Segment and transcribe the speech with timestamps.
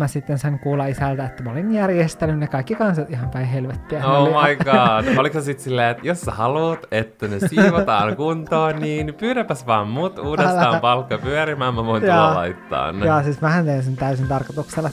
[0.00, 4.06] mä sitten sain kuulla isältä, että mä olin järjestänyt ne kaikki kansat ihan päin helvettiä.
[4.06, 5.16] Oh my god.
[5.18, 9.88] Oliko se sitten silleen, että jos sä haluat, että ne siivotaan kuntoon, niin pyydäpäs vaan
[9.88, 10.80] mut uudestaan Älä.
[10.80, 13.06] palkka pyörimään, mä voin tulla laittaa ne.
[13.06, 14.90] Joo, siis mähän teen sen täysin tarkoituksella.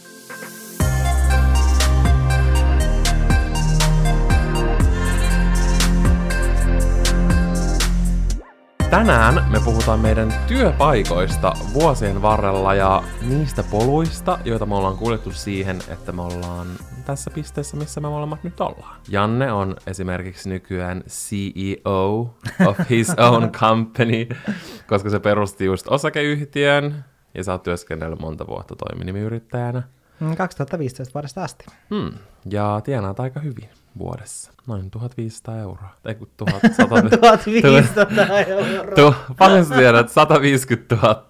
[8.98, 15.80] Tänään me puhutaan meidän työpaikoista vuosien varrella ja niistä poluista, joita me ollaan kuljettu siihen,
[15.88, 16.68] että me ollaan
[17.06, 19.02] tässä pisteessä, missä me molemmat nyt ollaan.
[19.10, 24.28] Janne on esimerkiksi nykyään CEO of his own company,
[24.88, 29.84] koska se perusti just osakeyhtiön ja sä oot työskennellyt monta vuotta toiminimiyrittäjänä.
[30.20, 31.66] Mm, 2015 vuodesta asti.
[31.90, 32.12] Hmm.
[32.50, 34.52] Ja tienaat aika hyvin vuodessa.
[34.68, 35.90] Noin 1500 euroa.
[36.06, 37.18] Ei kun 1100.
[37.18, 38.96] 1500 euroa.
[38.96, 40.10] Tu, paljon sä tiedät?
[40.10, 41.24] 150 000.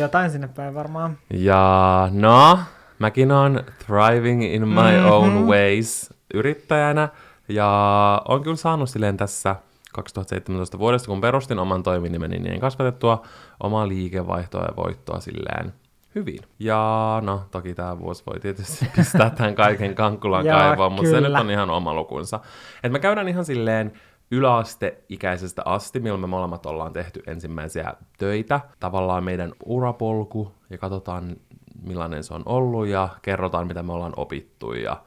[0.00, 1.18] Jotain sinne päin varmaan.
[1.34, 2.58] Ja no,
[2.98, 5.10] mäkin on thriving in my Mhm.
[5.10, 7.08] own ways yrittäjänä.
[7.48, 9.56] Ja on kyllä saanut silleen tässä
[9.92, 13.22] 2017 vuodesta, kun perustin oman toiminimeni, niin kasvatettua
[13.62, 15.72] omaa liikevaihtoa ja voittoa silleen
[16.14, 16.38] hyvin.
[16.58, 21.32] Ja no, toki tämä vuosi voi tietysti pistää tämän kaiken kankkulan kaivoon, mutta se nyt
[21.32, 22.40] on ihan oma lukunsa.
[22.82, 23.92] Et me käydään ihan silleen
[24.30, 28.60] yläasteikäisestä asti, milloin me molemmat ollaan tehty ensimmäisiä töitä.
[28.80, 31.36] Tavallaan meidän urapolku ja katsotaan
[31.82, 35.02] millainen se on ollut ja kerrotaan mitä me ollaan opittu ja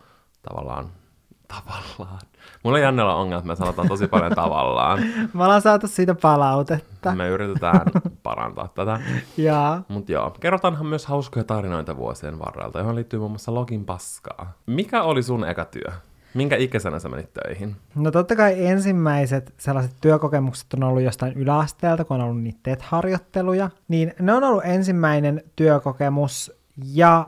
[0.49, 0.89] tavallaan
[1.47, 2.19] tavallaan.
[2.63, 4.99] Mulla Jannella on ongelma, että me sanotaan tosi paljon tavallaan.
[5.33, 7.15] Me ollaan saatu siitä palautetta.
[7.15, 7.81] Me yritetään
[8.23, 8.99] parantaa tätä.
[9.37, 14.53] Ja Mutta joo, kerrotaanhan myös hauskoja tarinoita vuosien varrelta, johon liittyy muun muassa login paskaa.
[14.65, 15.91] Mikä oli sun eka työ?
[16.33, 17.75] Minkä ikäisenä sä menit töihin?
[17.95, 23.69] no totta kai ensimmäiset sellaiset työkokemukset on ollut jostain yläasteelta, kun on ollut niitä TET-harjoitteluja.
[23.87, 26.51] Niin ne on ollut ensimmäinen työkokemus
[26.93, 27.25] ja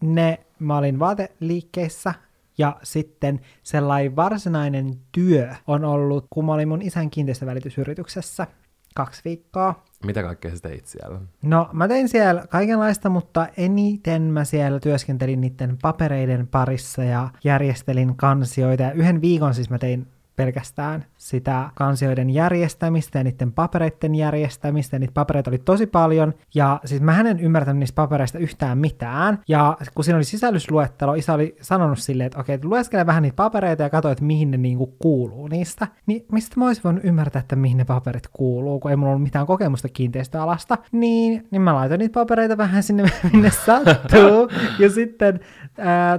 [0.00, 2.14] ne, mä olin vaateliikkeissä
[2.58, 8.46] ja sitten sellainen varsinainen työ on ollut, kun mä olin mun isän kiinteistövälitysyrityksessä
[8.94, 9.84] kaksi viikkoa.
[10.04, 11.20] Mitä kaikkea sä teit siellä?
[11.42, 18.16] No, mä tein siellä kaikenlaista, mutta eniten mä siellä työskentelin niiden papereiden parissa ja järjestelin
[18.16, 18.82] kansioita.
[18.82, 20.06] Ja yhden viikon siis mä tein
[20.36, 24.96] pelkästään sitä kansioiden järjestämistä ja niiden papereiden järjestämistä.
[24.96, 26.34] Ja niitä papereita oli tosi paljon.
[26.54, 29.38] Ja siis mä en ymmärtänyt niistä papereista yhtään mitään.
[29.48, 33.82] Ja kun siinä oli sisällysluettelo, isä oli sanonut silleen, että okei, lueskele vähän niitä papereita
[33.82, 35.86] ja katso, että mihin ne niinku kuuluu niistä.
[36.06, 39.22] Niin mistä mä olisin voinut ymmärtää, että mihin ne paperit kuuluu, kun ei mulla ollut
[39.22, 40.78] mitään kokemusta kiinteistöalasta.
[40.92, 44.48] Niin, niin mä laitoin niitä papereita vähän sinne, minne sattuu.
[44.78, 45.40] ja sitten,
[45.78, 46.18] ää,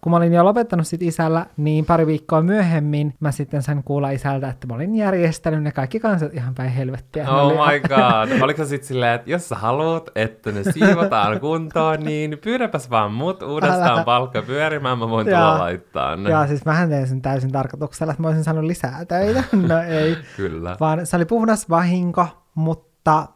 [0.00, 4.10] kun mä olin jo lopettanut sit isällä, niin pari viikkoa myöhemmin mä sitten sain kuulla
[4.10, 7.30] isältä, että mä olin järjestänyt ne kaikki kansat ihan päin helvettiä.
[7.30, 8.40] Oh oli- my god.
[8.44, 13.42] Oliko sitten silleen, että jos sä haluat, että ne siivotaan kuntoon, niin pyydäpäs vaan mut
[13.42, 14.04] uudestaan Älä.
[14.04, 16.30] palkka pyörimään, mä voin tulla laittaa ne.
[16.30, 19.44] Joo, siis mähän tein sen täysin tarkoituksella, että mä olisin saanut lisää töitä.
[19.68, 20.16] No ei.
[20.36, 20.76] Kyllä.
[20.80, 23.28] Vaan se oli puhdas vahinko, mutta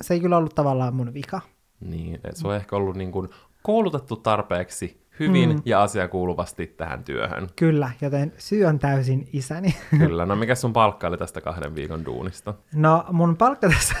[0.00, 1.40] se ei kyllä ollut tavallaan mun vika.
[1.80, 3.28] Niin, se on ehkä ollut niin kuin
[3.62, 5.62] koulutettu tarpeeksi hyvin Mm.
[5.64, 7.48] ja asiakuuluvasti tähän työhön.
[7.56, 9.74] Kyllä, joten syy on täysin isäni.
[9.98, 10.26] Kyllä.
[10.26, 12.54] No mikä sun palkka oli tästä kahden viikon duunista?
[12.74, 13.94] No mun palkka tässä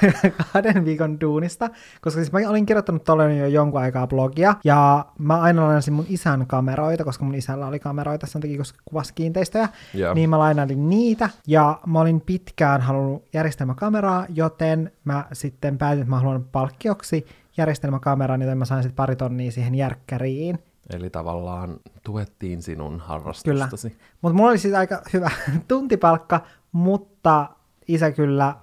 [0.52, 1.70] kahden viikon duunista,
[2.00, 6.06] koska siis mä olin kirjoittanut tuolle jo jonkun aikaa blogia, ja mä aina lainasin mun
[6.08, 10.14] isän kameroita, koska mun isällä oli kameroita sen takia, koska kuvasi kiinteistöjä, Joo.
[10.14, 16.10] niin mä lainailin niitä, ja mä olin pitkään halunnut järjestelmäkameraa, joten mä sitten päätin, että
[16.10, 20.58] mä haluan palkkioksi järjestelmäkameran, joten mä sain sitten pari tonnia siihen järkkäriin.
[20.94, 23.98] Eli tavallaan tuettiin sinun harrastustasi.
[24.22, 25.30] Mutta mulla oli siis aika hyvä
[25.68, 26.40] tuntipalkka,
[26.72, 27.48] mutta
[27.88, 28.54] isä kyllä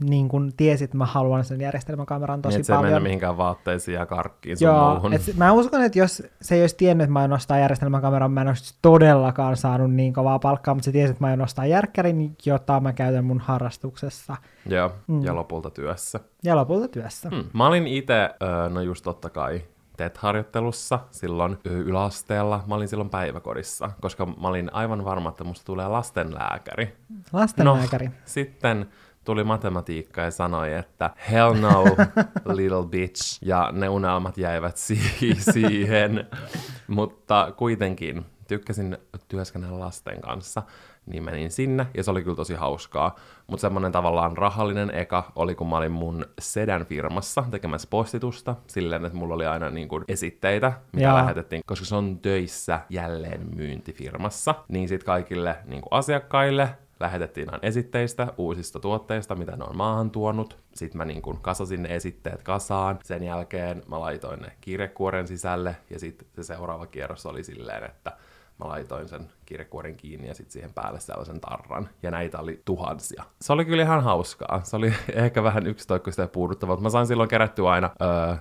[0.00, 2.84] niin kun tiesi, että mä haluan sen järjestelmäkameran tosi niin, paljon.
[2.84, 5.12] mennä mihinkään vaatteisiin ja karkkiin sun Joo, muuhun.
[5.12, 8.40] et mä uskon, että jos se ei olisi tiennyt, että mä aion nostaa järjestelmäkameran, mä
[8.40, 12.36] en olisi todellakaan saanut niin kovaa palkkaa, mutta se tiesi, että mä aion nostaa järkkärin,
[12.46, 15.24] jota mä käytän mun harrastuksessa Joo, Mm.
[15.24, 16.20] ja lopulta työssä.
[16.44, 17.28] ja lopulta työssä.
[17.28, 17.44] Hmm.
[17.52, 18.30] Mä olin itse,
[18.70, 19.62] no just totta kai,
[19.96, 22.64] TET-harjoittelussa silloin yläasteella.
[22.66, 26.96] Mä olin silloin päiväkodissa, koska mä olin aivan varma, että musta tulee lastenlääkäri.
[27.32, 28.06] Lastenlääkäri.
[28.06, 28.86] No, sitten
[29.24, 31.84] tuli matematiikka ja sanoi, että hell no,
[32.56, 33.38] little bitch.
[33.42, 36.26] Ja ne unelmat jäivät si- siihen.
[36.88, 38.98] Mutta kuitenkin tykkäsin
[39.28, 40.62] työskennellä lasten kanssa,
[41.06, 43.16] niin menin sinne, ja se oli kyllä tosi hauskaa.
[43.46, 49.04] Mutta semmoinen tavallaan rahallinen eka oli, kun mä olin mun sedän firmassa tekemässä postitusta, silleen,
[49.04, 51.16] että mulla oli aina niin kuin esitteitä, mitä Jaa.
[51.16, 56.68] lähetettiin, koska se on töissä jälleen myyntifirmassa, niin sit kaikille niin kuin asiakkaille
[57.00, 60.58] lähetettiin aina esitteistä, uusista tuotteista, mitä ne on maahan tuonut.
[60.74, 62.98] Sitten mä niin kuin kasasin ne esitteet kasaan.
[63.04, 68.12] Sen jälkeen mä laitoin ne kirjekuoren sisälle ja sitten se seuraava kierros oli silleen, että
[68.58, 71.88] mä laitoin sen kirjekuoren kiinni ja sitten siihen päälle sellaisen tarran.
[72.02, 73.24] Ja näitä oli tuhansia.
[73.40, 74.60] Se oli kyllä ihan hauskaa.
[74.64, 78.34] Se oli ehkä vähän yksitoikkoista ja puuduttavaa, mutta mä sain silloin kerättyä aina öö,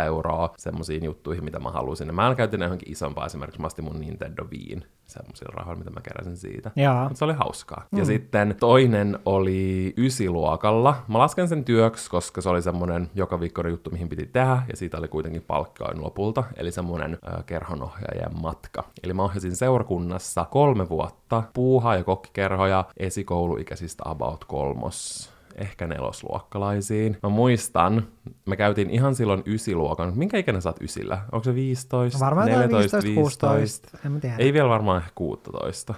[0.00, 2.14] 100-200 euroa semmoisiin juttuihin, mitä mä halusin.
[2.14, 6.00] mä en käytin johonkin isompaa, esimerkiksi mä astin mun Nintendo Viin semmoisilla rahoilla, mitä mä
[6.00, 6.70] keräsin siitä.
[6.76, 7.02] Jaa.
[7.02, 7.86] Mutta se oli hauskaa.
[7.90, 7.98] Mm.
[7.98, 10.96] Ja sitten toinen oli ysiluokalla.
[11.08, 14.76] Mä lasken sen työksi, koska se oli semmoinen joka viikko juttu, mihin piti tehdä, ja
[14.76, 18.84] siitä oli kuitenkin palkkain lopulta, eli semmoinen äh, kerhonohjaajien matka.
[19.02, 27.16] Eli mä ohjasin seurakunnassa kolme vuotta puuhaa ja kokkikerhoja esikouluikäisistä about kolmos ehkä nelosluokkalaisiin.
[27.22, 28.06] Mä muistan,
[28.46, 30.12] me käytiin ihan silloin ysiluokan.
[30.16, 31.18] Minkä ikäinen sä oot ysillä?
[31.32, 34.36] Onko se 15, Varmaan 14, 15, 16, en mä tiedä.
[34.38, 35.94] Ei vielä varmaan ehkä 16.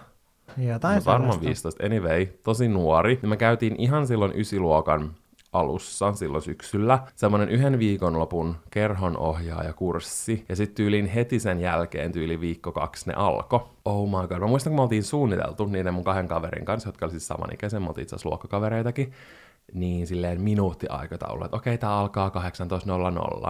[0.56, 1.46] Jotain varmaan sellaista.
[1.46, 1.86] 15.
[1.86, 3.20] Anyway, tosi nuori.
[3.22, 5.14] Me käytiin ihan silloin ysiluokan
[5.52, 12.72] alussa, silloin syksyllä, semmoinen yhden viikonlopun kerhonohjaajakurssi, ja sitten tyyliin heti sen jälkeen, tyyli viikko
[12.72, 13.70] kaksi, ne alko.
[13.84, 17.06] Oh my god, mä muistan, kun me oltiin suunniteltu niiden mun kahden kaverin kanssa, jotka
[17.06, 19.12] oli siis samanikäisiä, me oltiin itse asiassa luokkakavereitakin,
[19.72, 22.28] niin silleen minuutti aikataulu, että okei, tää alkaa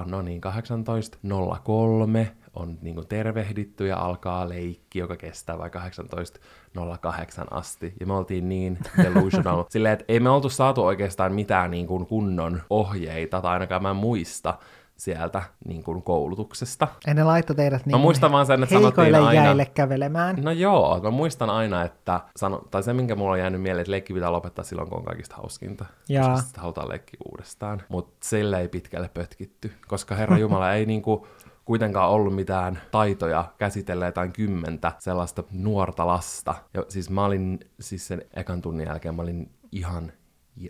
[0.04, 7.46] 18.00, no niin, 18.03 on niin kuin tervehditty ja alkaa leikki, joka kestää vai 18.08
[7.50, 7.94] asti.
[8.00, 9.64] Ja me oltiin niin delusional.
[9.68, 13.90] Silleen, että ei me oltu saatu oikeastaan mitään niin kuin kunnon ohjeita, tai ainakaan mä
[13.90, 14.54] en muista
[14.96, 16.88] sieltä niin kuin koulutuksesta.
[17.06, 20.36] Ja ne laittoi teidät niin muistan vaan sen, että sanottiin heikoille aina- jäille kävelemään.
[20.42, 23.90] No joo, mä muistan aina, että sano, tai se minkä mulla on jäänyt mieleen, että
[23.90, 25.84] leikki pitää lopettaa silloin, kun on kaikista hauskinta.
[26.08, 26.36] Jaa.
[26.36, 27.82] Sitten halutaan leikki uudestaan.
[27.88, 31.26] Mutta sille ei pitkälle pötkitty, koska Herra Jumala ei niinku
[31.64, 36.54] kuitenkaan ollut mitään taitoja käsitellä jotain kymmentä sellaista nuorta lasta.
[36.74, 40.12] Ja siis mä olin, siis sen ekan tunnin jälkeen mä olin ihan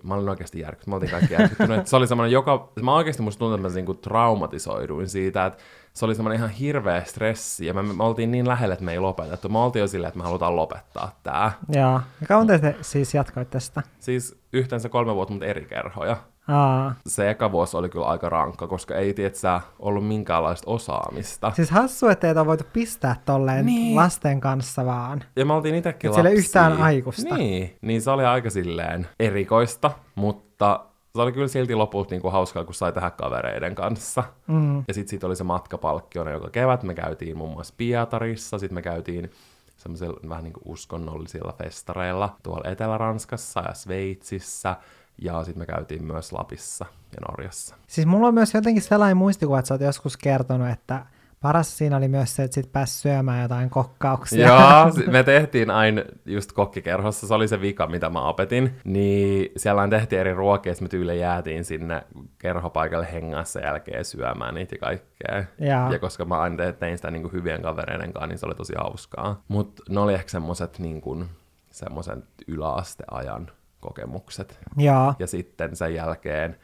[0.02, 0.86] Mä olin oikeasti järkyttynyt.
[0.86, 1.86] Mä oltiin kaikki järkyttyneet.
[1.86, 2.72] Se oli semmoinen joka...
[2.82, 5.62] Mä oikeasti musta tuntuu, että mä niinku traumatisoiduin siitä, että
[5.94, 7.66] se oli semmoinen ihan hirveä stressi.
[7.66, 9.48] Ja me, me oltiin niin lähellä, että me ei lopetettu.
[9.48, 11.52] Me oltiin jo silleen, että me halutaan lopettaa tää.
[11.68, 12.00] Joo.
[12.20, 13.82] Ja kauan te te siis jatkoit tästä?
[14.00, 16.16] Siis yhteensä kolme vuotta, mutta eri kerhoja.
[16.48, 16.94] Aa.
[17.06, 21.52] Se eka vuosi oli kyllä aika rankka, koska ei tietsä ollut minkäänlaista osaamista.
[21.56, 23.96] Siis hassu, että on voitu pistää tolleen Niin.
[23.96, 25.24] lasten kanssa vaan.
[25.36, 26.32] Ja me oltiin itsekin ei lapsia.
[26.32, 27.36] yhtään aikuista.
[27.36, 30.80] Niin, niin se oli aika silleen erikoista, mutta
[31.16, 34.24] se oli kyllä silti lopulta niinku hauskaa, kun sai tehdä kavereiden kanssa.
[34.46, 34.78] Mm.
[34.88, 36.82] Ja sitten siitä oli se matkapalkkiona joka kevät.
[36.82, 39.30] Me käytiin muun muassa Pietarissa, sitten me käytiin
[39.76, 44.76] semmoisilla vähän niin kuin uskonnollisilla festareilla tuolla Etelä-Ranskassa ja Sveitsissä.
[45.18, 47.76] Ja sitten me käytiin myös Lapissa ja Norjassa.
[47.86, 51.06] Siis mulla on myös jotenkin sellainen muistikuva, että sä oot joskus kertonut, että
[51.42, 54.48] paras siinä oli myös se, että sit pääsi syömään jotain kokkauksia.
[54.48, 58.74] Joo, me tehtiin aina just kokkikerhossa, se oli se vika, mitä mä opetin.
[58.84, 62.02] Niin siellä tehtiin eri ruokia, me tyyli jäätiin sinne
[62.38, 65.44] kerhopaikalle hengassa jälkeen syömään niitä ja kaikkea.
[65.58, 65.92] Jaa.
[65.92, 68.54] Ja koska mä aina te- tein sitä niin kuin hyvien kavereiden kanssa, niin se oli
[68.54, 69.42] tosi hauskaa.
[69.48, 71.28] Mutta ne oli ehkä semmoset niin kuin,
[71.70, 73.50] semmosen yläasteajan
[73.82, 74.60] kokemukset.
[74.76, 75.14] Joo.
[75.18, 76.56] Ja sitten sen jälkeen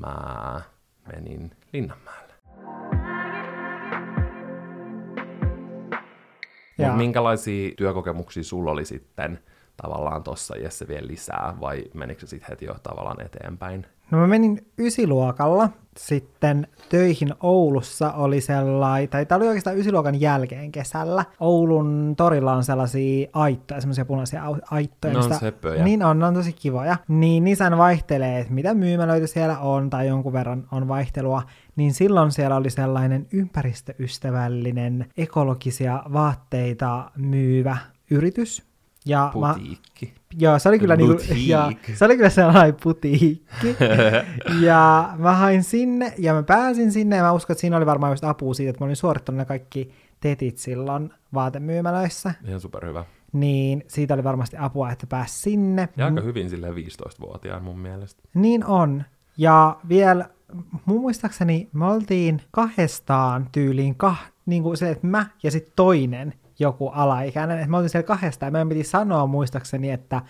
[0.00, 0.60] mä
[1.12, 2.32] menin Linnanmäelle.
[6.78, 9.38] Mut minkälaisia työkokemuksia sulla oli sitten
[9.76, 13.86] tavallaan tossa Jesse vielä lisää, vai menikö se sitten heti jo tavallaan eteenpäin?
[14.12, 20.72] No mä menin ysiluokalla sitten töihin Oulussa oli sellainen, tai tämä oli oikeastaan ysiluokan jälkeen
[20.72, 21.24] kesällä.
[21.40, 25.14] Oulun torilla on sellaisia aittoja, semmoisia punaisia aittoja.
[25.14, 25.84] Ne on.
[25.84, 26.96] Niin on, ne on tosi kivoja.
[27.08, 31.42] Niin niissä vaihtelee, että mitä myymälöitä siellä on, tai jonkun verran on vaihtelua.
[31.76, 37.76] Niin silloin siellä oli sellainen ympäristöystävällinen, ekologisia vaatteita myyvä
[38.10, 38.71] yritys.
[39.06, 40.14] Ja mä, Putiikki.
[40.38, 43.76] Joo, se oli kyllä, niinku, ja, se oli kyllä sellainen putiikki.
[44.66, 48.12] ja mä hain sinne, ja mä pääsin sinne, ja mä uskon, että siinä oli varmaan
[48.12, 52.34] just apua siitä, että mä olin suorittanut ne kaikki tetit silloin vaatemyymälöissä.
[52.48, 53.04] Ihan superhyvä.
[53.32, 55.88] Niin siitä oli varmasti apua, että pääsi sinne.
[55.96, 58.22] Ja aika hyvin silleen 15-vuotiaan mun mielestä.
[58.34, 59.04] Niin on.
[59.36, 60.28] Ja vielä
[60.84, 66.34] mun muistaakseni me oltiin kahdestaan tyyliin, kah, niin kuin se, että mä ja sitten toinen
[66.62, 67.58] joku alaikäinen.
[67.58, 70.22] Että me oltiin siellä kahdestaan ja meidän piti sanoa muistaakseni, että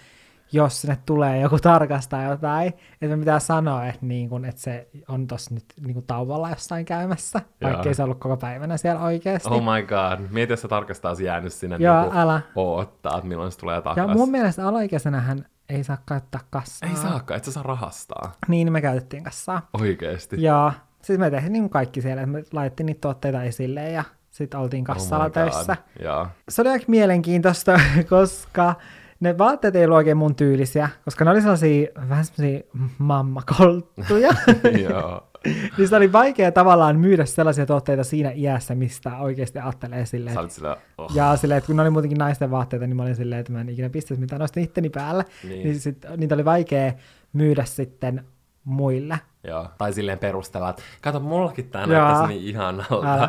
[0.54, 2.68] jos sinne tulee joku tarkastaa jotain,
[3.02, 6.50] että me pitää sanoa, että, niin kuin, että se on tossa nyt niin kuin tauolla
[6.50, 7.88] jossain käymässä, vaikka Joo.
[7.88, 9.48] ei se ollut koko päivänä siellä oikeasti.
[9.48, 10.28] Oh my god.
[10.30, 12.40] Mieti, jos se tarkastaa jäänyt sinne Joo, niinku älä.
[12.56, 14.16] oottaa, että milloin se tulee Ja takaisin.
[14.16, 16.88] mun mielestä alaikäisenähän ei saa käyttää kassaa.
[16.88, 18.32] Ei saakaan, et sä saa rahastaa.
[18.48, 19.68] Niin me käytettiin kassaa.
[19.80, 20.42] Oikeesti.
[20.42, 20.72] Ja
[21.02, 24.84] sitten me tehtiin niin kaikki siellä, että me laitettiin niitä tuotteita esille ja sitten oltiin
[24.84, 25.76] kassalla oh töissä.
[26.02, 26.26] Joo.
[26.48, 28.74] Se oli aika mielenkiintoista, koska
[29.20, 32.60] ne vaatteet ei ollut oikein mun tyylisiä, koska ne oli sellaisia vähän semmoisia
[32.98, 34.30] mammakolttuja.
[34.90, 35.28] Joo.
[35.78, 40.34] niin sitä oli vaikea tavallaan myydä sellaisia tuotteita siinä iässä, mistä oikeasti ajattelee silleen.
[40.34, 41.10] Sä sillä, oh.
[41.14, 43.60] Ja silleen, että kun ne oli muutenkin naisten vaatteita, niin mä olin silleen, että mä
[43.60, 45.24] en ikinä pistäisi mitään noista itteni päälle.
[45.44, 45.64] Niin.
[45.64, 46.92] Niin, sit, niitä oli vaikea
[47.32, 48.24] myydä sitten
[48.64, 49.18] muille.
[49.44, 49.68] Joo.
[49.78, 51.86] Tai silleen perustella, että kato, mullakin Joo.
[51.86, 53.14] näyttäisi niin ihanalta.
[53.14, 53.28] Älä.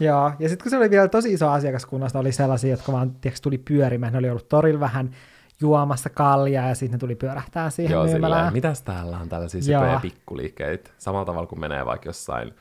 [0.00, 3.40] Joo, ja sitten kun se oli vielä tosi iso asiakaskunnasta, oli sellaisia, jotka vaan tiiäks,
[3.40, 4.12] tuli pyörimään.
[4.12, 5.10] Ne oli ollut torilla vähän
[5.60, 8.52] juomassa kaljaa ja sitten ne tuli pyörähtää siihen Joo, silleen, myymälään.
[8.52, 9.80] mitäs täällä on tällaisia Joo.
[9.82, 10.90] sypöjä pikkuliikkeitä.
[10.98, 12.54] Samalla tavalla kuin menee vaikka jossain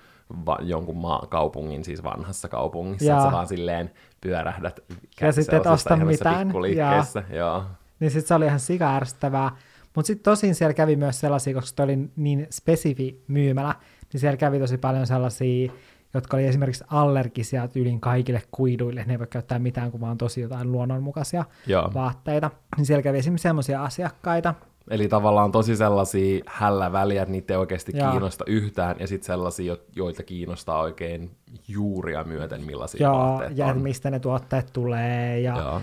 [0.46, 3.18] va- jonkun maa- kaupungin, siis vanhassa kaupungissa, Joo.
[3.18, 4.80] että sä vaan silleen pyörähdät
[5.22, 6.48] Ja sitten et osta mitään.
[6.48, 7.24] pikkuliikkeissä.
[7.30, 7.64] Joo.
[8.00, 9.52] Niin sitten se oli ihan sika ärsyttävää.
[9.96, 13.76] Mutta sitten tosin siellä kävi myös sellaisia, koska toi oli niin spesifi myymälä,
[14.14, 15.72] niin siellä kävi tosi paljon sellaisia,
[16.14, 19.04] jotka oli esimerkiksi allergisia tyylin kaikille kuiduille.
[19.08, 21.92] Ne ei voi käyttää mitään, kun vaan tosi jotain luonnonmukaisia Joo.
[21.94, 22.52] vaatteita.
[22.78, 24.54] Niin siellä kävi esimerkiksi sellaisia asiakkaita.
[24.90, 28.12] Eli tavallaan tosi sellaisia hällä väliä, että niitä ei oikeasti Joo.
[28.12, 31.32] kiinnosta yhtään, ja sitten sellaisia, jo- joita kiinnostaa oikein
[31.68, 33.82] juuria myöten, millaisia Joo, vaatteet ja on.
[33.82, 35.82] mistä ne tuotteet tulee ja Joo.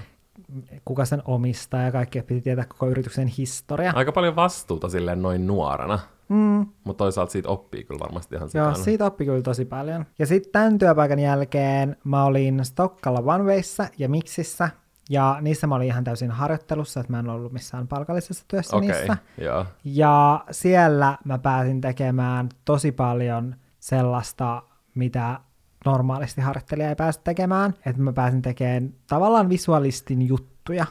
[0.84, 3.92] kuka sen omistaa ja kaikkea piti tietää koko yrityksen historia.
[3.94, 8.64] Aika paljon vastuuta silleen noin nuorena, Mm, mutta toisaalta siitä oppii kyllä varmasti ihan Joo,
[8.70, 8.84] sikana.
[8.84, 10.06] siitä oppi kyllä tosi paljon.
[10.18, 14.70] Ja sitten tämän työpaikan jälkeen mä olin Stokkalla Onewayssä ja Mixissä,
[15.10, 18.88] ja niissä mä olin ihan täysin harjoittelussa, että mä en ollut missään palkallisessa työssä Okei,
[18.88, 19.16] niissä.
[19.38, 19.66] joo.
[19.84, 24.62] Ja siellä mä pääsin tekemään tosi paljon sellaista,
[24.94, 25.40] mitä
[25.84, 27.74] normaalisti harjoittelija ei pääse tekemään.
[27.86, 30.86] Että mä pääsin tekemään tavallaan visualistin juttuja,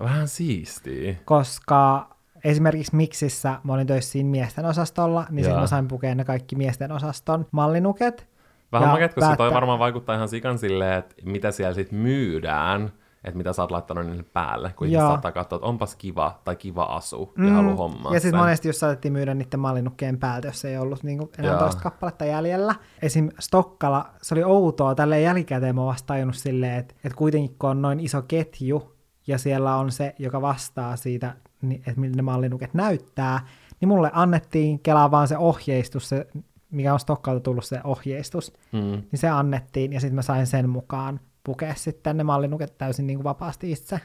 [0.00, 1.14] Vähän siistiä.
[1.24, 2.10] koska
[2.44, 5.44] esimerkiksi Mixissä mä olin töissä siinä miesten osastolla, niin Jaa.
[5.44, 8.26] sitten mä sain pukea ne kaikki miesten osaston mallinuket.
[8.72, 11.98] Vähän Ja makeet, koska toi päättää- varmaan vaikuttaa ihan sikan silleen, että mitä siellä sitten
[11.98, 12.92] myydään,
[13.24, 16.56] että mitä sä oot laittanut niille päälle, kun ihmiset saattaa katsoa, että onpas kiva tai
[16.56, 18.14] kiva asu ja haluaa hommaa Mm.
[18.14, 21.60] Ja sitten monesti, jos saatettiin myydä niiden mallinukkeen päältä, jos ei ollut niin enää Joo.
[21.60, 22.74] toista kappaletta jäljellä.
[23.02, 23.28] Esim.
[23.40, 27.70] Stokkala, se oli outoa, tälle jälkikäteen mä oon vasta tajunnut silleen, että, että kuitenkin kun
[27.70, 28.94] on noin iso ketju,
[29.26, 31.34] ja siellä on se, joka vastaa siitä,
[31.72, 33.40] että miltä ne mallinuket näyttää,
[33.80, 36.26] niin mulle annettiin Kelaa vaan se ohjeistus, se,
[36.70, 38.80] mikä on Stokkalta tullut se ohjeistus, Mm.
[38.80, 43.16] niin se annettiin, ja sitten mä sain sen mukaan pukea sitten ne mallinuket täysin niin
[43.18, 44.00] kuin vapaasti itse.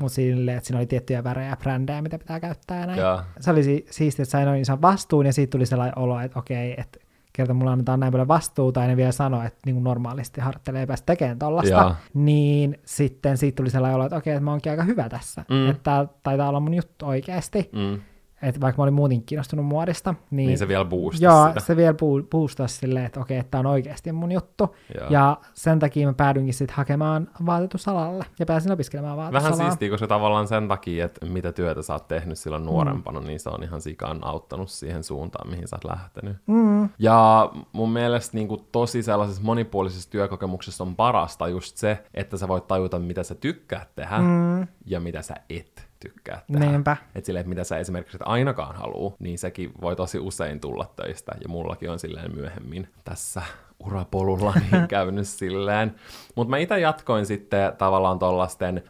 [0.00, 2.98] Mutta silleen, että siinä oli tiettyjä värejä ja brändejä, mitä pitää käyttää ja näin.
[3.00, 3.20] Joo.
[3.40, 6.38] Se oli si- siistiä, että sain noin ison vastuun ja siitä tuli sellainen olo, että
[6.38, 6.98] okei, että
[7.32, 10.86] kerta mulla annetaan näin paljon vastuuta ja ne vielä sanoo, että niin kuin normaalisti harjoittelee
[10.86, 14.84] päästä tekemään tollasta, niin sitten siitä tuli sellainen olo, että okei, että mä oonkin aika
[14.84, 15.44] hyvä tässä.
[15.50, 15.70] Mm.
[15.70, 17.70] Että taitaa olla mun juttu oikeasti.
[17.72, 18.00] Mm.
[18.42, 21.60] Että vaikka mä olin muutenkin kiinnostunut muodista, niin, Niin se vielä boostasi Joo, sitä.
[21.60, 21.94] se vielä
[22.30, 24.76] boostasi silleen, että okei, että tää on oikeasti mun juttu.
[25.00, 25.08] Joo.
[25.10, 29.70] Ja sen takia mä päädyinkin sitten hakemaan vaatetusalalle ja pääsin opiskelemaan Vähän vaatetusalaa.
[29.70, 33.26] siistiä, koska tavallaan sen takia, että mitä työtä sä oot tehnyt silloin nuorempana, mm.
[33.26, 36.36] niin se on ihan sikaan auttanut siihen suuntaan, mihin sä oot lähtenyt.
[36.46, 36.88] Mm.
[36.98, 42.48] Ja mun mielestä niin kuin tosi sellaisessa monipuolisessa työkokemuksessa on parasta just se, että sä
[42.48, 44.66] voit tajuta, mitä sä tykkäät tehdä Mm.
[44.86, 46.66] ja mitä sä et tykkää tehdä.
[46.66, 46.96] Niinpä.
[47.14, 50.92] Että silleen, että mitä sä esimerkiksi et ainakaan haluu, niin sekin voi tosi usein tulla
[50.96, 51.32] töistä.
[51.42, 53.42] Ja mullakin on silleen myöhemmin tässä
[53.86, 55.94] urapolulla niin käynyt silleen.
[56.34, 58.82] Mutta mä itse jatkoin sitten tavallaan tollasten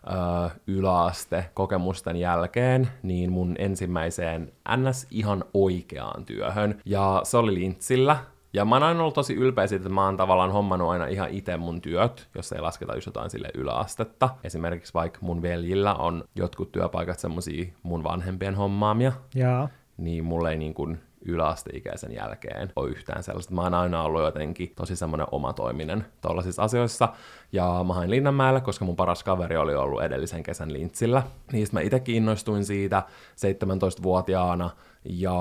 [0.66, 5.06] yläaste kokemusten jälkeen niin mun ensimmäiseen ns.
[5.10, 6.80] ihan oikeaan työhön.
[6.84, 8.16] Ja se oli Lintsillä.
[8.54, 11.30] Ja mä oon aina ollut tosi ylpeä siitä, että mä oon tavallaan hommannut aina ihan
[11.30, 14.28] itse mun työt, jos ei lasketa just jotain sille yläastetta.
[14.44, 19.68] Esimerkiksi vaikka mun veljillä on jotkut työpaikat semmosia mun vanhempien hommaamia, Joo.
[19.96, 23.54] niin mulle ei niin kuin yläasteikäisen jälkeen ole yhtään sellaista.
[23.54, 27.08] Mä oon aina ollut jotenkin tosi semmoinen omatoiminen tuollaisissa asioissa.
[27.52, 31.22] Ja mä hain Linnanmäelle, koska mun paras kaveri oli ollut edellisen kesän Lintsillä.
[31.52, 33.02] Niistä mä itsekin innostuin siitä
[33.36, 34.70] 17-vuotiaana.
[35.04, 35.34] Ja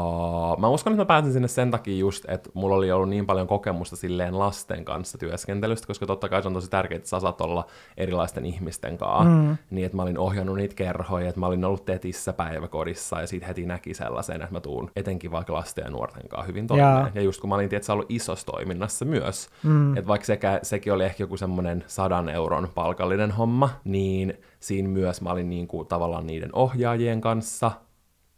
[0.58, 3.48] mä uskon, että mä pääsin sinne sen takia just, että mulla oli ollut niin paljon
[3.48, 7.42] kokemusta silleen lasten kanssa työskentelystä, koska totta kai se on tosi tärkeää, että sä saat
[7.42, 7.66] olla
[7.98, 9.30] erilaisten ihmisten kanssa.
[9.30, 9.58] Mm.
[9.70, 13.48] Niin, että mä olin ohjannut niitä kerhoja, että mä olin ollut tetissä päiväkodissa ja sitten
[13.48, 16.90] heti näki sellaisen, että mä tuun etenkin vaikka lasten ja nuorten kanssa hyvin toimeen.
[16.90, 17.10] Jaa.
[17.16, 19.98] Ja just kun mä olin tietysti ollut isossa toiminnassa myös, mm.
[19.98, 25.22] että vaikka sekä, sekin oli ehkä joku semmoinen sadan euron palkallinen homma, niin siinä myös
[25.22, 27.72] mä olin niin kuin, tavallaan niiden ohjaajien kanssa,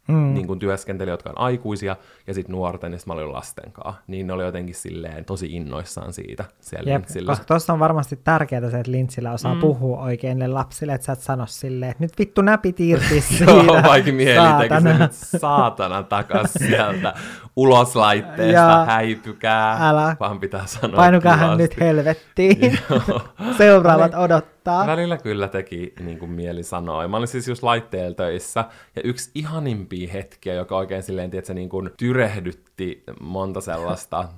[0.08, 0.34] mm.
[0.34, 1.96] niin kuin työskenteli, jotka on aikuisia,
[2.26, 4.02] ja sitten nuorten, ja sit mä olin lasten kanssa.
[4.06, 7.30] Niin ne oli jotenkin silleen tosi innoissaan siitä siellä Jep, Lintsillä.
[7.32, 9.60] koska tuossa on varmasti tärkeää se, että Lintsillä osaa mm.
[9.60, 13.44] puhua oikein niille lapsille, että sä et sano silleen, että nyt vittu näpit irti siitä.
[13.66, 14.80] Joo, vaikka mieli saatana.
[14.80, 17.14] sen nyt saatana takas sieltä
[17.56, 20.16] ulos laitteesta, Ja- häipykää, Älä.
[20.20, 21.56] vaan pitää sanoa kivasti.
[21.56, 22.78] nyt helvettiin.
[23.58, 24.53] Seuraavat odottaa.
[24.86, 27.08] Välillä kyllä teki niin kuin mieli sanoa.
[27.08, 28.64] Mä olin siis just laitteella töissä,
[28.96, 34.28] ja yksi ihanimpia hetkiä, joka oikein silleen, tiedätkö, niin kuin tyrehdytti monta sellaista.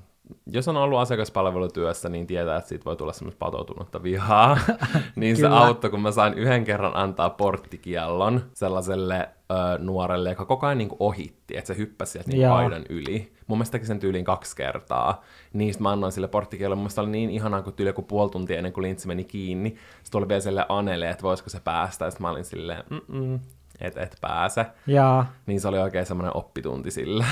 [0.47, 4.59] Jos on ollut asiakaspalvelutyössä, niin tietää, että siitä voi tulla semmoista patoutunutta vihaa.
[5.17, 10.67] niin se auttoi, kun mä sain yhden kerran antaa porttikiellon sellaiselle ö, nuorelle, joka koko
[10.67, 13.36] ajan niin kuin ohitti, että se hyppäsi sieltä niin aidan yli.
[13.47, 15.23] Mun mielestä teki sen tyyliin kaksi kertaa.
[15.53, 16.79] Niistä mä annoin sille porttikielon.
[16.79, 19.69] Mun mielestä oli niin ihanaa, kun tyyli joku puoli tuntia ennen kuin linssi meni kiinni.
[19.69, 22.05] Sitten tuli vielä sille Anelle, että voisiko se päästä.
[22.05, 23.41] Ja sitten mä olin silleen, mm
[23.81, 24.67] et, et pääse.
[24.87, 27.25] Ja Niin se oli oikein semmoinen oppitunti sille.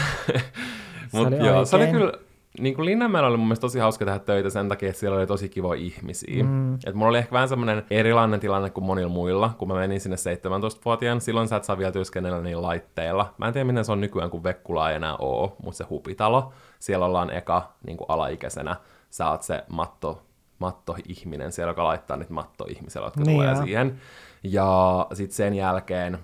[1.09, 2.13] Se Mut oli joo, se oli kyllä,
[2.59, 5.27] niin kuin Linnanmäellä oli mun mielestä tosi hauska tehdä töitä sen takia, että siellä oli
[5.27, 6.45] tosi kivoja ihmisiä.
[6.45, 6.75] Mm.
[6.75, 10.17] Et mulla oli ehkä vähän semmoinen erilainen tilanne kuin monilla muilla, kun mä menin sinne
[10.17, 11.21] 17-vuotiaan.
[11.21, 13.35] Silloin sä et saa vielä työskennellä niillä laitteilla.
[13.39, 16.53] Mä en tiedä, miten se on nykyään, kun Vekkula ei enää oo, mutta se hupitalo.
[16.79, 18.77] Siellä ollaan eka niin kuin alaikäisenä.
[19.11, 20.23] Sä oot se matto,
[20.59, 23.65] matto-ihminen siellä, joka laittaa niitä matto-ihmisellä, jotka Niin tulee joo.
[23.65, 24.01] siihen.
[24.43, 26.19] Ja sitten sen jälkeen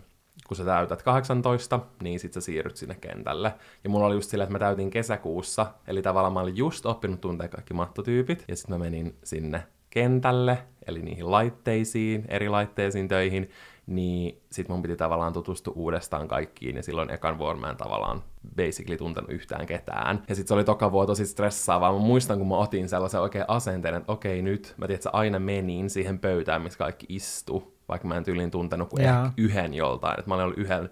[0.50, 3.54] kun sä täytät 18, niin sit sä siirryt sinne kentälle.
[3.85, 7.21] Ja mulla oli just silleen, että mä täytin kesäkuussa, eli tavallaan mä olin just oppinut
[7.21, 13.50] tuntea kaikki mattotyypit, ja sitten mä menin sinne kentälle, eli niihin laitteisiin, eri laitteisiin töihin,
[13.87, 18.23] niin sit mun piti tavallaan tutustua uudestaan kaikkiin, ja silloin ekan vuonna mä en tavallaan
[18.57, 20.23] basically tuntenut yhtään ketään.
[20.28, 21.92] Ja sit se oli toka vuonna tosi stressaavaa.
[21.92, 25.38] Mä muistan, kun mä otin sellaisen oikein asenteen, että okei nyt, mä tiedän, että aina
[25.38, 30.19] menin siihen pöytään, missä kaikki istu, vaikka mä en tyyliin tuntenut kuin ehkä yhden joltain,
[30.19, 30.91] että mä olin ollut yhden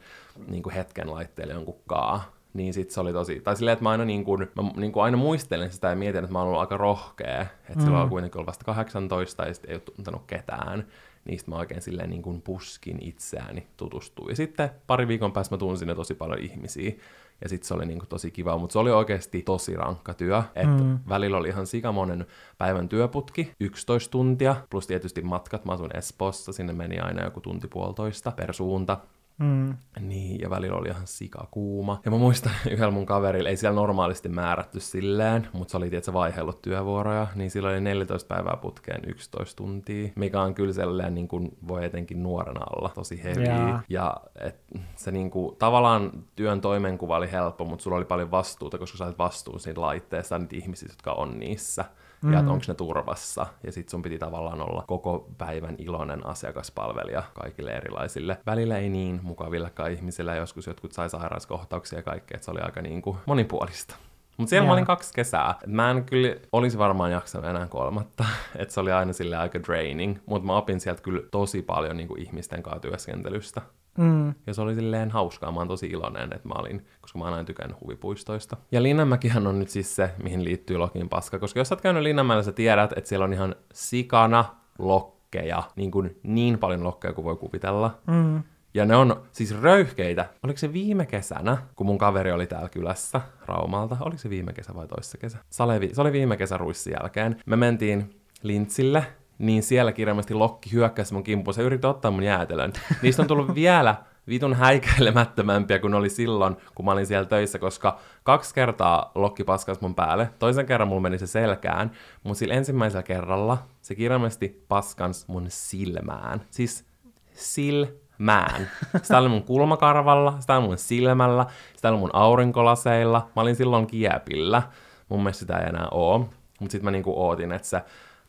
[0.49, 3.91] niin kuin hetken laitteelle jonkun kaa, niin sit se oli tosi, tai silleen, että mä
[3.91, 6.61] aina, niin kuin, mä niin kuin aina muistelen sitä ja mietin, että mä oon ollut
[6.61, 7.81] aika rohkea, että mm.
[7.81, 10.87] silloin on kuitenkin ollut vasta 18 ja sit ei ole tuntenut ketään,
[11.25, 14.31] niistä mä oikein silleen niin kuin puskin itseäni tutustua.
[14.31, 16.93] Ja sitten pari viikon päästä mä tunsin sinne tosi paljon ihmisiä,
[17.43, 20.43] ja sitten se oli niin kuin tosi kiva, mutta se oli oikeasti tosi rankka työ,
[20.55, 20.99] että mm.
[21.09, 22.27] välillä oli ihan sikamonen
[22.59, 27.69] päivän työputki, 11 tuntia, plus tietysti matkat, mä asun Espoossa, sinne meni aina joku tunti
[27.69, 28.99] puolitoista per suunta,
[29.39, 32.01] mm, niin, ja välillä oli ihan sikakuuma.
[32.05, 36.13] Ja mä muistan yhdellä mun kaverilla, ei siellä normaalisti määrätty silleen, mutta se oli tietysti
[36.13, 41.29] vaihellut työvuoroja, niin silloin oli 14 päivää putkeen 11 tuntia, mikä on kyllä sellainen, niin
[41.29, 43.43] kuin voi etenkin nuorena olla tosi heavy.
[43.43, 43.83] Jaa.
[43.89, 44.61] Ja et,
[44.97, 49.05] se niin kuin, tavallaan työn toimenkuva oli helppo, mutta sulla oli paljon vastuuta, koska sä
[49.05, 51.85] sait vastuun siitä laitteesta ja niitä ihmisiä, jotka on niissä.
[52.23, 52.33] Mm.
[52.33, 53.47] Ja että onko ne turvassa.
[53.65, 58.39] Ja sit sun piti tavallaan olla koko päivän iloinen asiakaspalvelija kaikille erilaisille.
[58.47, 62.83] Välillä ei niin mukavillekaan ihmisille, joskus jotkut sai sairauskohtauksia ja kaikkea, että se oli aika
[62.83, 63.95] niin kuin monipuolista.
[64.37, 64.75] Mutta siellä mä Joo.
[64.75, 65.55] olin kaksi kesää.
[65.67, 68.25] Mä en kyllä olisi varmaan jaksanut enää kolmatta.
[68.59, 70.19] että se oli aina sille aika draining.
[70.27, 73.63] Mutta mä opin sieltä kyllä tosi paljon niin kuin ihmisten kanssa työskentelystä.
[73.99, 75.53] Mm, Ja se oli silleen hauskaa.
[75.53, 78.57] Mä oon tosi iloinen, että mä olin, koska mä oon aina tykännyt huvipuistoista.
[78.73, 81.39] Ja Linnanmäkihän on nyt siis se, mihin liittyy Lokin paska.
[81.39, 84.45] Koska jos sä oot käynyt Linnanmäellä, sä tiedät, että siellä on ihan sikana
[84.79, 85.63] lokkeja.
[85.77, 87.99] Niin, kuin niin paljon lokkeja kuin voi kuvitella.
[88.07, 88.43] mm,
[88.75, 90.27] Ja ne on siis röyhkeitä.
[90.43, 93.97] Oliko se viime kesänä, kun mun kaveri oli täällä kylässä Raumalta?
[94.01, 95.39] Oliko se viime kesä vai toissa kesä?
[95.51, 97.43] Se oli, se oli viime kesä ruissin jälkeen.
[97.47, 98.11] Me mentiin
[98.43, 99.05] Lintsille,
[99.39, 101.55] niin siellä kirjaimellisesti Lokki hyökkäsi mun kimppuun.
[101.55, 102.73] Se yritti ottaa mun jäätelön.
[103.03, 103.95] Niistä on tullut vielä
[104.29, 109.81] vitun häikäilemättömämpiä kuin oli silloin, kun mä olin siellä töissä, koska kaksi kertaa Lokki paskas
[109.81, 110.31] mun päälle.
[110.39, 111.91] Toisen kerran mulla meni se selkään,
[112.23, 116.41] mutta sillä ensimmäisellä kerralla se kirjaimellisesti paskans mun silmään.
[116.51, 116.85] Siis
[117.33, 118.71] silmään.
[119.03, 121.47] Sitä oli mun kulmakarvalla, sitä oli mun silmällä,
[121.77, 123.29] sitä oli mun aurinkolaseilla.
[123.37, 124.63] Mä olin silloin kiepillä.
[125.09, 126.19] Mun mielestä sitä ei enää oo.
[126.61, 127.83] Mutta sitten mä niinku ootin, että se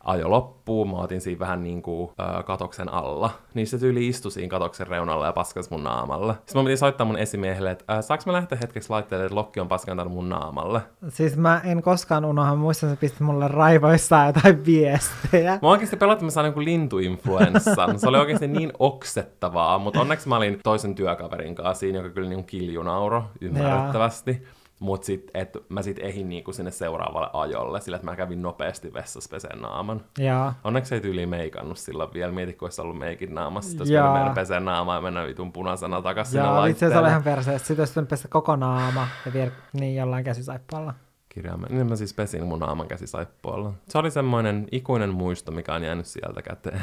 [0.04, 0.84] ajo loppuu.
[0.84, 3.30] Mä otin siinä vähän niinku ö, katoksen alla.
[3.54, 6.32] Niin se tyyli istui siinä katoksen reunalla ja paskas mun naamalle.
[6.32, 9.60] Sitten mä piti soittaa mun esimiehelle, että äh, saaks mä lähteä hetkeksi laitteelle, että lokki
[9.60, 10.80] on paskantanut mun naamalle.
[11.08, 15.58] Siis mä en koskaan unohda, muistan, että pistit mulle raivoissaan jotain viestejä.
[15.62, 17.98] Mä oikeasti pelotin, että mä saan joku lintuinfluenssan.
[17.98, 22.28] Se oli oikeasti niin oksettavaa, mutta onneksi mä olin toisen työkaverin kanssa siinä, joka kyllä
[22.28, 24.46] niin kiljunauro ymmärrettävästi.
[24.80, 28.94] Mutta sit, et mä sit ehin niinku sinne seuraavalle ajolle, sillä että mä kävin nopeasti
[28.94, 30.00] vessassa peseen naaman.
[30.18, 32.32] Ja Onneksi ei tyyliin meikannut silloin vielä.
[32.32, 33.84] Mieti, kun olisi ollut meikin naamassa.
[33.84, 34.04] Jaa.
[34.10, 37.08] olisi mennä peseen naamaan ja mennä vitun punaisena takaisin sinne ja itse asiassa oli laitteelle.
[37.08, 37.68] ihan perseestä.
[37.68, 40.94] Sitten olisi pestä koko naama ja vielä niin jollain käsisaippaalla.
[41.28, 41.68] Kirjaimen.
[41.70, 43.72] Niin mä siis pesin mun naaman käsisaippualla.
[43.88, 46.80] Se oli semmoinen ikuinen muisto, mikä on jäänyt sieltä käteen.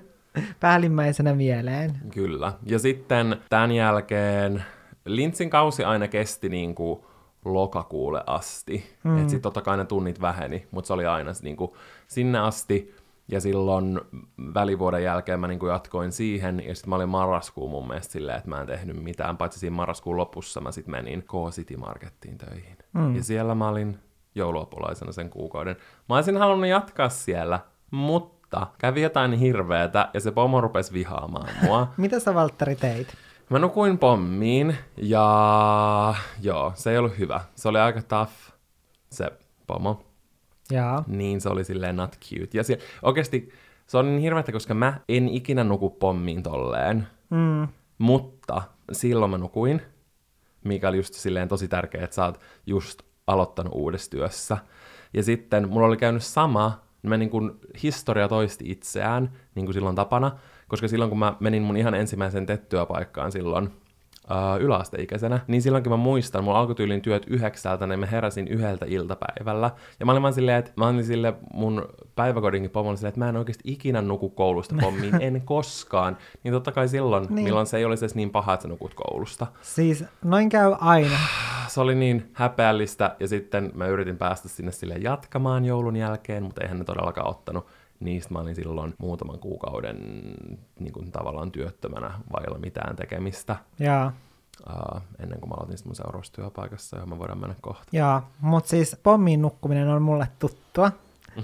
[0.60, 1.96] Päällimmäisenä mieleen.
[2.14, 2.52] Kyllä.
[2.66, 4.64] Ja sitten tämän jälkeen
[5.04, 7.00] Lintsin kausi aina kesti niin kuin
[7.54, 8.96] lokakuulle asti.
[9.04, 9.18] Mm.
[9.18, 11.70] Sitten totta kai ne tunnit väheni, mutta se oli aina niin kuin
[12.08, 12.94] sinne asti.
[13.28, 14.00] Ja silloon
[14.54, 18.38] välivuoden jälkeen mä niin kuin jatkoin siihen, ja sitten mä olin marraskuun mun mielestä silleen,
[18.38, 22.76] että mä en tehnyt mitään, paitsi siinä marraskuun lopussa mä sitten menin K-City Markettiin töihin.
[22.92, 23.16] Mm.
[23.16, 23.98] Ja siellä mä olin
[24.34, 25.76] jouluapulaisena sen kuukauden.
[26.08, 31.88] Mä olisin halunnut jatkaa siellä, mutta kävi jotain hirveetä, ja se pomo rupesi vihaamaan mua.
[31.96, 33.08] Mitä sä Valtteri teit?
[33.50, 37.40] Mä nukuin pommiin, ja joo, se ei ollut hyvä.
[37.54, 38.32] Se oli aika tough,
[39.10, 39.30] se
[39.66, 40.06] pomo.
[40.70, 41.04] Jaa.
[41.06, 42.58] Niin se oli silleen not cute.
[42.58, 43.52] Ja se, oikeasti
[43.86, 47.08] se on niin hirveätä, koska mä en ikinä nuku pommiin tolleen.
[47.30, 47.68] Mm.
[47.98, 49.82] Mutta silloin mä nukuin,
[50.64, 54.58] mikä oli just silleen tosi tärkeää, että sä oot just aloittanut uudessa työssä.
[55.14, 59.96] Ja sitten mulla oli käynyt sama, mä niin kuin historia toisti itseään, niin kuin silloin
[59.96, 63.70] tapana, koska silloin kun mä menin mun ihan ensimmäisen tettyöpaikkaan silloin,
[64.30, 68.86] uh, yläasteikäisenä, niin silloinkin mä muistan, mulla alkoi tyylin työt yhdeksältä, niin mä heräsin yhdeltä
[68.88, 69.70] iltapäivällä.
[70.00, 73.28] Ja mä olin vaan silleen, että mä olin sille mun päiväkodinkin pomolle silleen, että mä
[73.28, 76.16] en oikeasti ikinä nuku koulusta pommiin, en koskaan.
[76.44, 77.44] Niin totta kai silloin, niin.
[77.44, 79.46] milloin se ei olisi edes niin paha, että sä nukut koulusta.
[79.62, 81.18] Siis noin käy aina.
[81.66, 86.62] Se oli niin häpeällistä, ja sitten mä yritin päästä sinne sille jatkamaan joulun jälkeen, mutta
[86.62, 87.66] eihän ne todellakaan ottanut
[88.00, 89.96] niistä mä olin silloin muutaman kuukauden
[90.80, 93.56] niin kuin tavallaan työttömänä vailla mitään tekemistä.
[93.78, 94.12] Jaa.
[94.70, 97.84] Uh, ennen kuin mä aloitin mun seuraavassa työpaikassa, johon me voidaan mennä kohta.
[97.92, 100.92] Joo, mutta siis pommiin nukkuminen on mulle tuttua.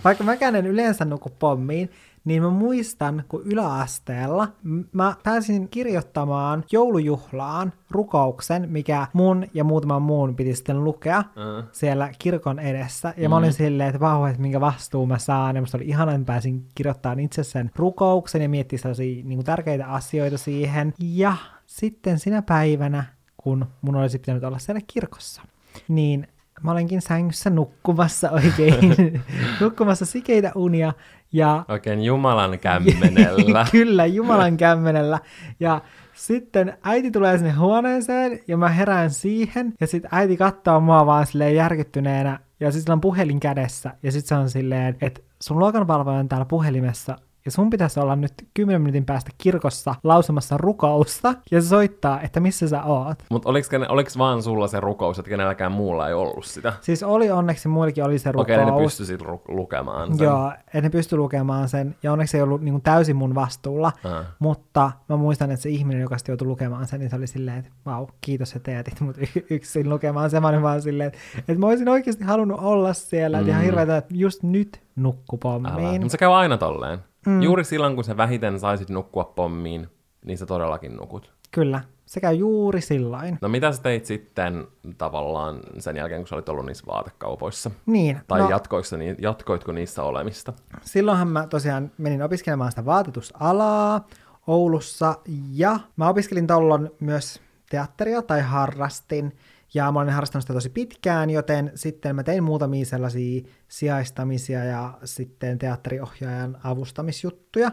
[0.05, 1.91] Vaikka mäkään en yleensä nuku pommiin,
[2.25, 4.49] niin mä muistan, kun yläasteella
[4.93, 11.65] mä pääsin kirjoittamaan joulujuhlaan rukouksen, mikä mun ja muutaman muun piti sitten lukea uh.
[11.73, 13.15] siellä kirkon edessä.
[13.17, 13.31] Ja mm.
[13.31, 15.57] mä olin silleen, että vau, että minkä vastuu mä saan.
[15.57, 19.47] Ja musta oli ihana, että pääsin kirjoittamaan itse sen rukouksen ja miettiä sellaisia niin kuin
[19.47, 20.95] tärkeitä asioita siihen.
[20.99, 23.05] Ja sitten sinä päivänä,
[23.37, 25.43] kun mun olisi pitänyt olla siellä kirkossa,
[25.89, 26.29] niin
[26.63, 28.97] mä olenkin sängyssä nukkumassa oikein,
[29.61, 30.93] nukkumassa sikeitä unia.
[31.33, 31.65] Ja...
[31.69, 33.67] Oikein Jumalan kämmenellä.
[33.73, 35.19] Kyllä, Jumalan kämmenellä.
[35.61, 35.81] Ja
[36.15, 41.27] sitten äiti tulee sinne huoneeseen ja mä herään siihen ja sitten äiti katsoo mua vaan
[41.27, 46.19] silleen järkyttyneenä ja sitten on puhelin kädessä ja sitten se on silleen, että sun luokanvalvoja
[46.19, 51.63] on täällä puhelimessa ja sun pitäisi olla nyt 10 minuutin päästä kirkossa lausumassa rukousta, ja
[51.63, 53.19] soittaa, että missä sä oot.
[53.31, 56.73] Mutta oliko, vaan sulla se rukous, että kenelläkään muulla ei ollut sitä?
[56.81, 58.45] Siis oli onneksi, muillekin oli se rukous.
[58.45, 60.25] Okei, okay, ne pystyi sitten ru- lukemaan sen.
[60.25, 64.27] Joo, että ne pystyi lukemaan sen, ja onneksi ei ollut niin täysin mun vastuulla, uh.
[64.39, 67.71] mutta mä muistan, että se ihminen, joka joutui lukemaan sen, niin se oli silleen, että
[67.87, 71.67] vau, kiitos, että teetit mut y- yksin lukemaan sen, mä vaan silleen, että, että mä
[71.67, 73.49] olisin oikeasti halunnut olla siellä, mm.
[73.49, 76.01] ihan hirveätä, että just nyt nukkupommiin.
[76.01, 76.99] Mutta se käy aina tolleen.
[77.27, 77.43] Mm.
[77.43, 79.89] Juuri silloin, kun sä vähiten saisit nukkua pommiin,
[80.25, 81.33] niin sä todellakin nukut.
[81.51, 83.39] Kyllä, se käy juuri silloin.
[83.41, 84.67] No mitä sä teit sitten
[84.99, 87.71] tavallaan sen jälkeen, kun sä olit ollut niissä vaatekaupoissa?
[87.87, 88.21] Niin.
[88.29, 90.53] Tai no, jatkoitko, jatkoitko niissä olemista?
[90.83, 94.07] Silloinhan mä tosiaan menin opiskelemaan sitä vaatetusalaa
[94.47, 95.15] Oulussa,
[95.53, 99.37] ja mä opiskelin tollon myös teatteria tai harrastin,
[99.75, 104.99] ja mä olen harrastanut sitä tosi pitkään, joten sitten mä tein muutamia sellaisia sijaistamisia ja
[105.05, 107.71] sitten teatteriohjaajan avustamisjuttuja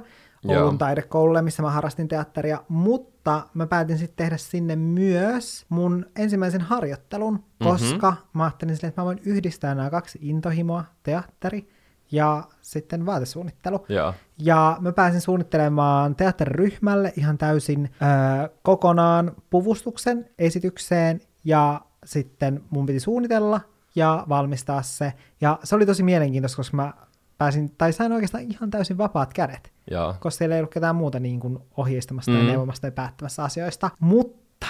[0.48, 0.78] Oulun Joo.
[0.78, 7.34] taidekoululle, missä mä harrastin teatteria, mutta mä päätin sitten tehdä sinne myös mun ensimmäisen harjoittelun,
[7.34, 7.68] mm-hmm.
[7.68, 11.70] koska mä ajattelin silleen, että mä voin yhdistää nämä kaksi intohimoa, teatteri
[12.12, 13.86] ja sitten vaatesuunnittelu.
[13.90, 22.86] Ja, Ja mä pääsin suunnittelemaan teatteriryhmälle ihan täysin ö, kokonaan puvustuksen esitykseen ja sitten mun
[22.86, 23.62] piti suunnitella
[23.96, 25.14] ja valmistaa se.
[25.42, 26.94] Ja se oli tosi mielenkiintoista, koska mä
[27.38, 29.72] pääsin, tai sain oikeastaan ihan täysin vapaat kädet.
[29.92, 30.16] Joo.
[30.20, 32.38] Koska siellä ei ollut ketään muuta niin kuin ohjeistamassa mm.
[32.38, 33.90] tai neuvomassa tai päättämässä asioista.
[34.00, 34.68] Mutta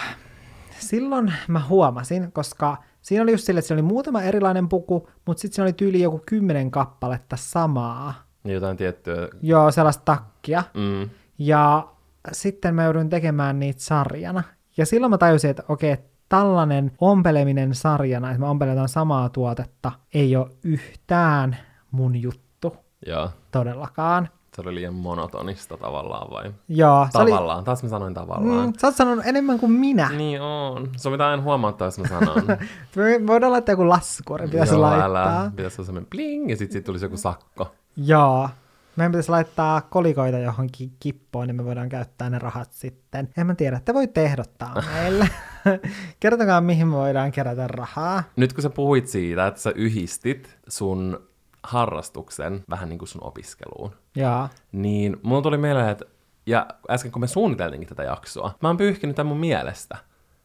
[0.80, 5.42] silloin mä huomasin, koska siinä oli just sille, että siinä oli muutama erilainen puku, mutta
[5.42, 8.14] sitten siinä oli tyyli joku kymmenen kappaletta samaa.
[8.44, 9.28] Niin jotain tiettyä.
[9.42, 10.64] Joo, sellaista takkia.
[10.74, 11.10] Mm.
[11.38, 11.88] Ja
[12.32, 14.44] sitten mä jouduin tekemään niitä sarjana.
[14.78, 15.98] Ja silloin mä tajusin, että okei,
[16.30, 21.58] tällainen ompeleminen sarjana, että me ompeletaan samaa tuotetta, ei ole yhtään
[21.92, 22.76] mun juttu.
[23.06, 23.30] Joo.
[23.52, 24.30] Todellakaan.
[24.56, 26.54] Se oli liian monotonista tavallaan vai?
[26.68, 27.08] Joo.
[27.14, 27.66] Tavallaan, oli...
[27.66, 28.66] taas mä sanoin tavallaan.
[28.66, 30.10] Mm, sä oot sanonut enemmän kuin minä.
[30.10, 30.90] Niin on.
[30.98, 32.44] Se on mitä aina huomauttaa, jos mä sanon.
[33.28, 35.06] voidaan laittaa joku laskuori, pitäisi Joo, laittaa.
[35.06, 35.52] älä.
[35.56, 37.76] Pitäisi olla semmoinen bling, ja sitten sit tulisi joku sakko.
[37.96, 38.50] Joo.
[39.00, 43.30] Meidän pitäisi laittaa kolikoita johonkin kippoon, niin me voidaan käyttää ne rahat sitten.
[43.38, 45.30] En mä tiedä, te voitte ehdottaa meille.
[46.20, 48.24] Kertokaa, mihin me voidaan kerätä rahaa.
[48.36, 51.28] Nyt kun sä puhuit siitä, että sä yhdistit sun
[51.64, 54.48] harrastuksen vähän niin kuin sun opiskeluun, Joo.
[54.72, 56.06] niin mulla tuli mieleen, että
[56.46, 59.98] ja äsken kun me suunniteltiinkin tätä jaksoa, mä oon pyyhkinyt tämän mun mielestä.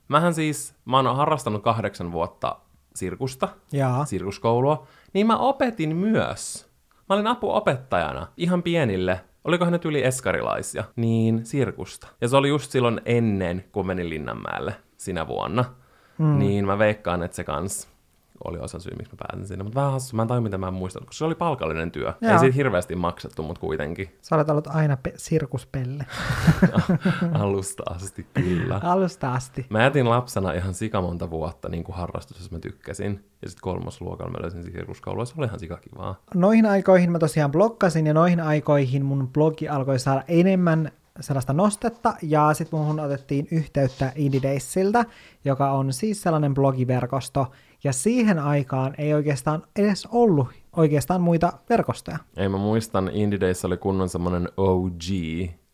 [0.09, 2.57] Mähän siis, mä oon harrastanut kahdeksan vuotta
[2.95, 4.05] sirkusta, Jaa.
[4.05, 6.73] sirkuskoulua, niin mä opetin myös
[7.09, 12.07] Mä olin apuopettajana ihan pienille olikohan ne yli eskarilaisia, niin sirkusta.
[12.21, 15.64] Ja se oli just silloin ennen, kun menin Linnanmäelle sinä vuonna.
[16.19, 16.38] Mm.
[16.38, 17.88] Niin mä veikkaan, että se kans
[18.44, 19.64] oli osa syy, miksi mä päätin sinne.
[19.64, 22.12] Mutta vähän hassu, mä en tajua, mitä mä en muistanut, koska se oli palkallinen työ.
[22.20, 22.33] Joo.
[22.33, 24.14] Ei siitä hirveästi maksettu, mutta kuitenkin.
[24.23, 26.07] Sä olet ollut aina pe- sirkuspelle.
[27.33, 28.81] Alusta asti, kyllä.
[28.83, 29.66] Alusta asti.
[29.70, 33.25] Mä jätin lapsena ihan sikamonta vuotta niin kuin harrastus, jos mä tykkäsin.
[33.42, 36.20] Ja sitten kolmosluokalla mä löysin sirkuskoulua, se oli ihan sikakivaa.
[36.35, 42.14] Noihin aikoihin mä tosiaan blokkasin, ja noihin aikoihin mun blogi alkoi saada enemmän sellaista nostetta,
[42.23, 45.05] ja sitten muuhun otettiin yhteyttä Indidaysiltä,
[45.44, 47.47] joka on siis sellainen blogiverkosto,
[47.85, 52.18] ja siihen aikaan ei oikeastaan edes ollut oikeastaan muita verkostoja.
[52.37, 55.03] Ei, mä muistan, Indie Days oli kunnon semmoinen OG,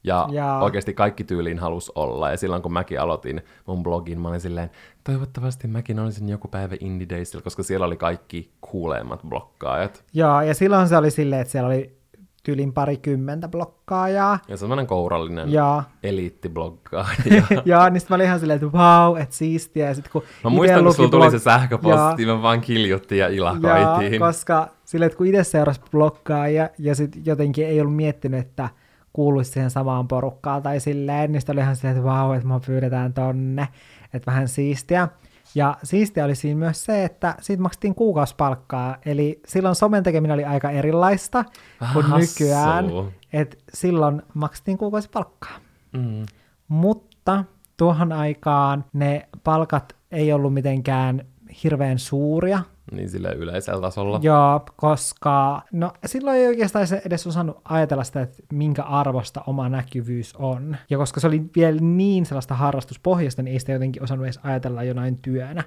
[0.04, 2.30] ja, ja oikeasti kaikki tyyliin halus olla.
[2.30, 4.70] Ja silloin kun mäkin aloitin mun blogin, mä olin silleen,
[5.04, 10.04] toivottavasti mäkin olisin joku päivä Indie Daysilla, koska siellä oli kaikki kuuleimmat blokkaajat.
[10.12, 11.99] Joo, ja silloin se oli silleen, että siellä oli
[12.42, 14.38] tyylin parikymmentä blokkaajaa.
[14.48, 15.82] Ja semmoinen kourallinen ja.
[16.02, 17.42] eliittibloggaaja.
[17.64, 19.88] ja, niin sitten mä olin ihan silleen, että vau, että siistiä.
[19.88, 21.32] Ja sit, kun mä muistan, kun sulla tuli blog...
[21.32, 22.28] se sähköposti, ja.
[22.28, 24.12] mä vaan kiljuttiin ja ilakoitiin.
[24.12, 28.68] Ja, koska silleen, että kun itse seurasi blokkaajia ja sitten jotenkin ei ollut miettinyt, että
[29.12, 32.60] kuuluisi siihen samaan porukkaan tai silleen, niin sitten oli ihan silleen, että vau, että mä
[32.66, 33.68] pyydetään tonne,
[34.14, 35.08] että vähän siistiä.
[35.54, 40.44] Ja siistiä oli siinä myös se, että siitä maksettiin kuukausipalkkaa, eli silloin somen tekeminen oli
[40.44, 41.44] aika erilaista
[41.92, 42.44] kuin Hassu.
[42.44, 42.84] nykyään,
[43.32, 45.58] että silloin maksettiin kuukausipalkkaa.
[45.92, 46.26] Mm.
[46.68, 47.44] Mutta
[47.76, 51.26] tuohon aikaan ne palkat ei ollut mitenkään
[51.64, 54.20] hirveän suuria, niin sille yleisellä tasolla.
[54.22, 59.68] Joo, koska no silloin ei oikeastaan se edes osannut ajatella sitä, että minkä arvosta oma
[59.68, 60.76] näkyvyys on.
[60.90, 64.82] Ja koska se oli vielä niin sellaista harrastuspohjasta, niin ei sitä jotenkin osannut edes ajatella
[64.82, 65.64] jonain työnä.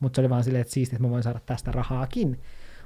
[0.00, 2.40] Mutta se oli vaan silleen, että siistiä, että mä voin saada tästä rahaakin.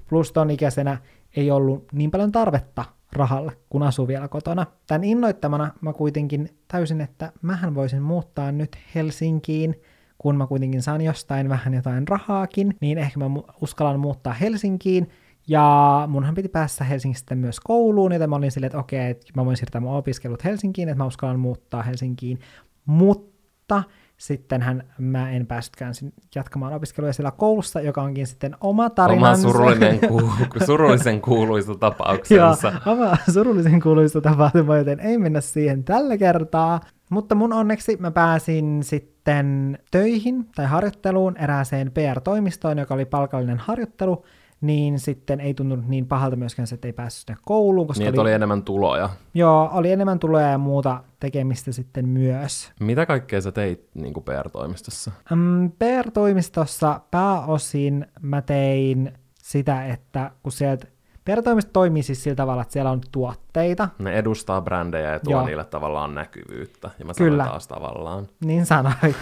[0.09, 0.99] Plus ton ikäisenä
[1.37, 4.67] ei ollut niin paljon tarvetta rahalle, kun asuu vielä kotona.
[4.87, 9.75] Tämän innoittamana mä kuitenkin täysin, että mähän voisin muuttaa nyt Helsinkiin–
[10.21, 13.27] kun mä kuitenkin saan jostain vähän jotain rahaakin, niin ehkä mä
[13.61, 15.09] uskallan muuttaa Helsinkiin,
[15.49, 19.45] ja munhan piti päästä Helsingistä myös kouluun, joten mä olin silleen, että okei, että mä
[19.45, 22.39] voin siirtää mun opiskelut Helsinkiin, että mä uskallan muuttaa Helsinkiin,
[22.87, 23.83] mutta
[24.17, 25.95] sittenhän mä en päässytkään
[26.35, 29.49] jatkamaan opiskeluja siellä koulussa, joka onkin sitten oma tarinansa.
[29.49, 30.33] Oma surullinen ku-
[30.67, 32.73] surullisen kuuluisa tapauksensa.
[32.87, 36.81] Joo, oma surullisen kuuluisa tapahtuma, joten ei mennä siihen tällä kertaa.
[37.11, 44.25] Mutta mun onneksi mä pääsin sitten töihin tai harjoitteluun erääseen PR-toimistoon, joka oli palkallinen harjoittelu,
[44.61, 47.87] niin sitten ei tuntunut niin pahalta myöskään se, että ei päässyt sinne kouluun.
[47.87, 49.11] Koska niin, oli, oli enemmän tuloja.
[49.35, 52.73] Joo, oli enemmän tuloja ja muuta tekemistä sitten myös.
[52.81, 55.11] Mitä kaikkea sä teit niin kuin PR-toimistossa?
[55.33, 60.87] Um, PR-toimistossa pääosin mä tein sitä, että kun sieltä
[61.25, 63.89] PR-toimisto toimii siis sillä tavalla, että siellä on tuotteita.
[63.99, 65.47] Ne edustaa brändejä ja tuo Joo.
[65.47, 66.91] niille tavallaan näkyvyyttä.
[66.99, 67.45] Ja mä Kyllä.
[67.45, 68.27] taas tavallaan.
[68.45, 69.15] Niin sanoin.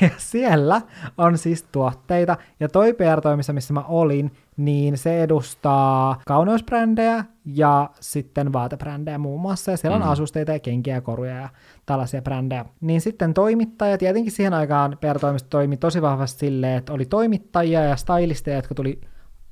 [0.00, 0.82] Ja siellä
[1.18, 2.36] on siis tuotteita.
[2.60, 9.70] Ja toi PR-toimissa, missä mä olin, niin se edustaa kauneusbrändejä ja sitten vaatebrändejä muun muassa.
[9.70, 10.08] Ja siellä on mm.
[10.08, 11.48] asusteita ja kenkiä ja koruja ja
[11.86, 12.64] tällaisia brändejä.
[12.80, 17.96] Niin sitten toimittajat, tietenkin siihen aikaan PR-toimisto toimi tosi vahvasti silleen, että oli toimittajia ja
[17.96, 19.00] stylisteja, jotka tuli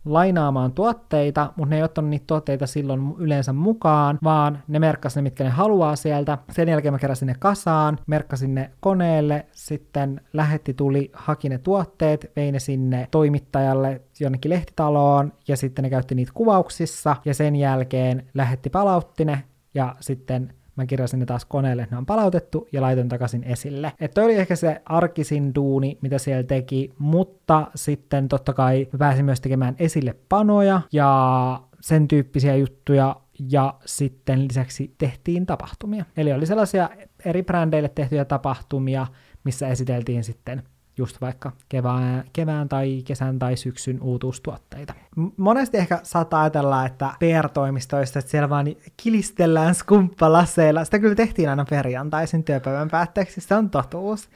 [0.04, 5.22] lainaamaan tuotteita, mutta ne ei ottanut niitä tuotteita silloin yleensä mukaan, vaan ne merkkasi ne,
[5.22, 6.38] mitkä ne haluaa sieltä.
[6.50, 12.32] Sen jälkeen mä keräsin ne kasaan, merkkasin ne koneelle, sitten lähetti tuli, haki ne tuotteet,
[12.36, 18.26] vei ne sinne toimittajalle jonnekin lehtitaloon, ja sitten ne käytti niitä kuvauksissa, ja sen jälkeen
[18.34, 19.42] lähetti palautti ne,
[19.74, 23.92] ja sitten mä kirjasin ne taas koneelle, ne on palautettu ja laitoin takaisin esille.
[24.00, 29.40] Että oli ehkä se arkisin duuni, mitä siellä teki, mutta sitten totta kai pääsin myös
[29.40, 33.16] tekemään esille panoja ja sen tyyppisiä juttuja,
[33.50, 36.04] ja sitten lisäksi tehtiin tapahtumia.
[36.16, 36.90] Eli oli sellaisia
[37.24, 39.06] eri brändeille tehtyjä tapahtumia,
[39.44, 40.62] missä esiteltiin sitten
[40.96, 44.94] just vaikka kevään, kevään tai kesän tai syksyn uutuustuotteita.
[45.37, 50.85] Monesti ehkä saattaa ajatella, että PR-toimistoista, että siellä vaan kilistellään skumppalaseilla.
[50.85, 54.28] Sitä kyllä tehtiin aina perjantaisin työpäivän päätteeksi, se on totuus.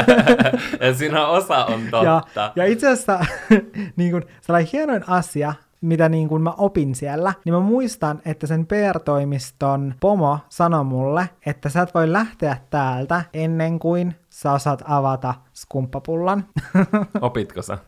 [0.80, 2.30] ja siinä osa on totta.
[2.36, 3.26] Ja, ja itse asiassa
[3.96, 8.46] niin kun, sellainen hienoin asia, mitä niin kuin mä opin siellä, niin mä muistan, että
[8.46, 14.82] sen PR-toimiston pomo sanoi mulle, että sä et voi lähteä täältä ennen kuin sä osaat
[14.86, 16.44] avata skumppapullan.
[17.20, 17.78] Opitko sä?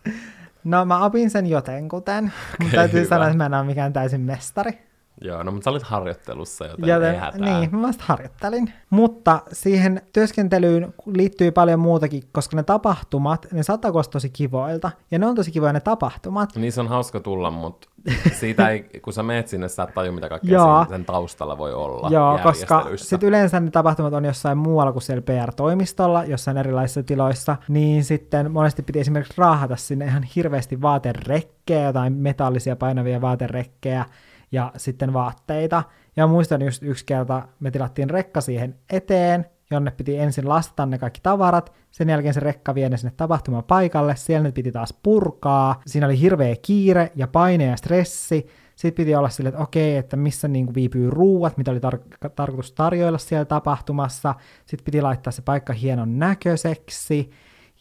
[0.65, 3.09] No mä opin sen jotenkuten, okay, mutta täytyy hyvä.
[3.09, 4.79] sanoa, että mä en ole mikään täysin mestari.
[5.21, 7.59] Joo, no mutta sä olit harjoittelussa, joten Joten, ei hätää.
[7.59, 8.73] niin, mä vasta harjoittelin.
[8.91, 14.91] Mutta siihen työskentelyyn liittyy paljon muutakin, koska ne tapahtumat, ne kuulostaa tosi kivoilta.
[15.11, 16.57] Ja ne on tosi kivoja ne tapahtumat.
[16.57, 17.89] Niin se on hauska tulla, mutta
[18.33, 20.87] siitä ei, kun sä meet sinne, sä et tajua, mitä kaikkea Joo.
[20.89, 25.23] sen taustalla voi olla Joo, koska sit yleensä ne tapahtumat on jossain muualla kuin siellä
[25.23, 32.13] PR-toimistolla, jossain erilaisissa tiloissa, niin sitten monesti piti esimerkiksi raahata sinne ihan hirveästi vaaterekkejä, jotain
[32.13, 34.05] metallisia painavia vaaterekkejä
[34.53, 35.83] ja sitten vaatteita.
[36.17, 40.99] Ja muistan just yksi kerta, me tilattiin rekka siihen eteen, jonne piti ensin lastata ne
[40.99, 45.81] kaikki tavarat, sen jälkeen se rekka vie ne sinne tapahtumapaikalle, siellä ne piti taas purkaa,
[45.87, 50.17] siinä oli hirveä kiire ja paine ja stressi, sitten piti olla silleen, että okei, että
[50.17, 54.35] missä niin kuin viipyy ruuat, mitä oli tar- tarkoitus tarjoilla siellä tapahtumassa.
[54.67, 57.31] Sitten piti laittaa se paikka hienon näköiseksi.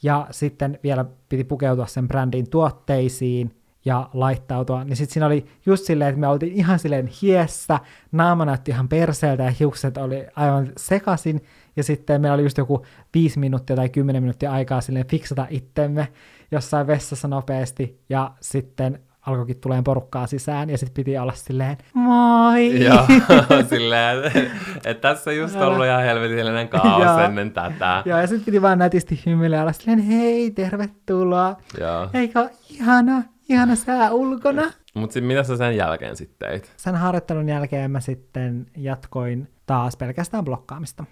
[0.04, 4.84] Ja sitten vielä piti pukeutua sen brändin tuotteisiin ja laittautua.
[4.84, 7.80] Niin sitten siinä oli just silleen, että me oltiin ihan silleen hiessä,
[8.12, 11.44] naama näytti ihan perseeltä ja hiukset oli aivan sekasin.
[11.76, 16.08] Ja sitten meillä oli just joku viisi minuuttia tai kymmenen minuuttia aikaa silleen fiksata itsemme
[16.52, 18.00] jossain vessassa nopeasti.
[18.10, 22.80] Ja sitten alkoikin tulee porukkaa sisään ja sitten piti olla silleen, moi!
[22.86, 23.06] Joo,
[23.70, 24.42] silleen, että
[24.86, 28.04] et tässä just ollut ihan helvetillinen kaos ennen tätä.
[28.06, 31.56] Joo, ja sitten piti vaan nätisti hymyillä olla silleen, hei, tervetuloa.
[31.80, 32.10] Joo.
[32.14, 34.72] Eikö ihana, ihana sää ulkona?
[34.96, 36.74] Mutta sitten mitä sä sen jälkeen sitten teit?
[36.78, 41.06] Sen harjoittelun jälkeen mä sitten jatkoin taas pelkästään blokkaamista.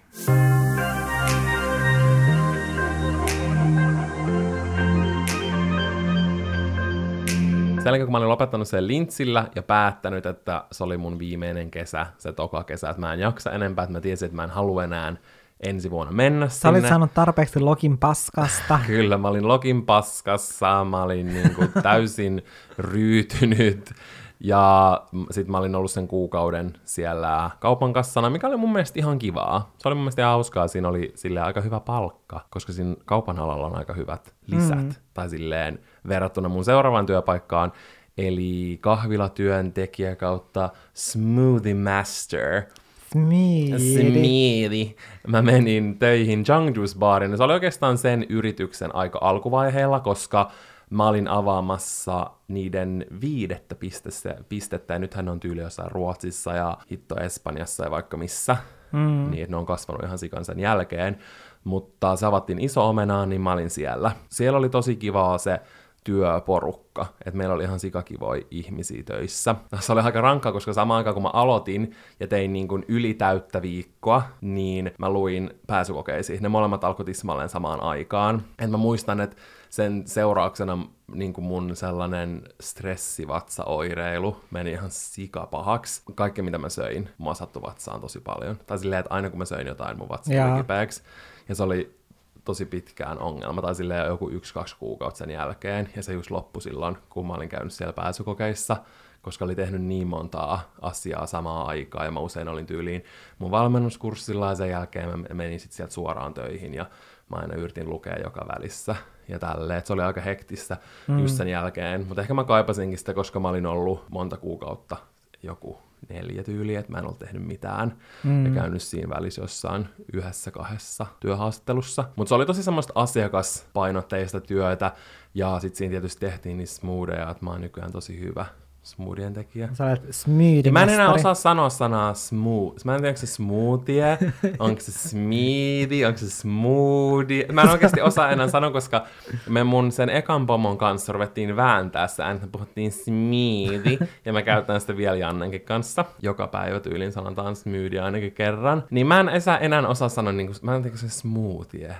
[7.84, 11.70] Sen jälkeen, kun mä olin lopettanut sen lintsillä ja päättänyt, että se oli mun viimeinen
[11.70, 14.50] kesä, se toka kesä, että mä en jaksa enempää, että mä tiesin, että mä en
[14.50, 15.16] halua enää
[15.60, 16.70] ensi vuonna mennä Sä sinne.
[16.78, 18.78] olit saanut tarpeeksi lokin paskasta.
[18.86, 22.42] Kyllä, mä olin lokin paskassa, mä olin niin kuin täysin
[22.78, 23.92] ryytynyt.
[24.40, 29.18] Ja sitten mä olin ollut sen kuukauden siellä kaupan kassana, mikä oli mun mielestä ihan
[29.18, 29.72] kivaa.
[29.78, 33.38] Se oli mun mielestä ihan hauskaa, siinä oli sille aika hyvä palkka, koska siinä kaupan
[33.38, 34.78] alalla on aika hyvät lisät.
[34.78, 34.94] Mm.
[35.14, 37.72] Tai silleen verrattuna mun seuraavaan työpaikkaan,
[38.18, 42.62] eli kahvilatyöntekijä kautta smoothie master.
[43.10, 44.96] Smiidi.
[45.26, 46.44] Mä menin töihin
[46.74, 50.50] Juice Barin, ja se oli oikeastaan sen yrityksen aika alkuvaiheella, koska
[50.94, 56.78] mä olin avaamassa niiden viidettä pistettä, pistettä ja nythän ne on tyyli jossain Ruotsissa ja
[56.90, 58.56] hitto Espanjassa ja vaikka missä,
[58.92, 59.30] mm.
[59.30, 61.18] niin ne on kasvanut ihan sikan sen jälkeen.
[61.64, 64.12] Mutta se avattiin iso omenaan, niin mä olin siellä.
[64.28, 65.60] Siellä oli tosi kivaa se
[66.04, 69.54] työporukka, että meillä oli ihan sikakivoja ihmisiä töissä.
[69.80, 73.62] Se oli aika rankkaa, koska samaan aikaan kun mä aloitin ja tein niin kuin ylitäyttä
[73.62, 76.42] viikkoa, niin mä luin pääsykokeisiin.
[76.42, 78.42] Ne molemmat alkoi tismalleen samaan aikaan.
[78.58, 79.36] Et mä muistan, että
[79.70, 80.78] sen seurauksena
[81.12, 86.02] niin kuin mun sellainen stressivatsaoireilu meni ihan sikapahaksi.
[86.14, 88.56] Kaikki mitä mä söin, mua sattui vatsaan tosi paljon.
[88.66, 91.02] Tai silleen, että aina kun mä söin jotain, mun vatsa tuli kipeäksi.
[91.48, 91.96] Ja se oli
[92.44, 96.98] tosi pitkään ongelma, tai silleen joku yksi-kaksi kuukautta sen jälkeen, ja se just loppui silloin,
[97.10, 98.76] kun mä olin käynyt siellä pääsykokeissa,
[99.22, 103.04] koska oli tehnyt niin montaa asiaa samaa aikaa, ja mä usein olin tyyliin
[103.38, 106.86] mun valmennuskurssilla, ja sen jälkeen mä menin sitten sieltä suoraan töihin, ja
[107.28, 108.96] mä aina yritin lukea joka välissä,
[109.28, 110.76] ja tälleen, että se oli aika hektistä
[111.08, 111.18] mm.
[111.18, 114.96] just sen jälkeen, mutta ehkä mä kaipasinkin sitä, koska mä olin ollut monta kuukautta
[115.44, 115.78] joku
[116.08, 118.46] neljä tyyliä, että mä en ollut tehnyt mitään mm.
[118.46, 122.04] ja käynyt siinä välissä jossain yhdessä kahdessa työhaastattelussa.
[122.16, 124.92] Mutta se oli tosi semmoista asiakaspainotteista työtä
[125.34, 128.46] ja sitten siinä tietysti tehtiin niitä smoothieja, että mä oon nykyään tosi hyvä
[128.84, 129.68] smoothien tekijä.
[129.72, 132.84] Sä olet smoothie Mä en enää osaa sanoa sanaa smooth.
[132.84, 134.18] Mä en tiedä, onko se smoothie,
[134.58, 137.46] onko se smoothie, onko se smoothie.
[137.52, 139.06] Mä en oikeasti osaa enää sanoa, koska
[139.48, 144.80] me mun sen ekan pomon kanssa ruvettiin vääntää sitä, me puhuttiin smoothie, ja mä käytän
[144.80, 146.04] sitä vielä Jannenkin kanssa.
[146.22, 148.84] Joka päivä tyyliin sanotaan smoothie ainakin kerran.
[148.90, 151.96] Niin mä en enää, enää osaa sanoa, niin kuin, mä en tiedä, onko se smoothie.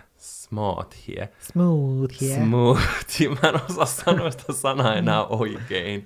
[0.55, 1.29] Smoothie.
[1.41, 2.37] Smoothie.
[2.37, 3.29] Smoothie.
[3.29, 6.05] Mä en osaa sanoa sitä sanaa enää oikein.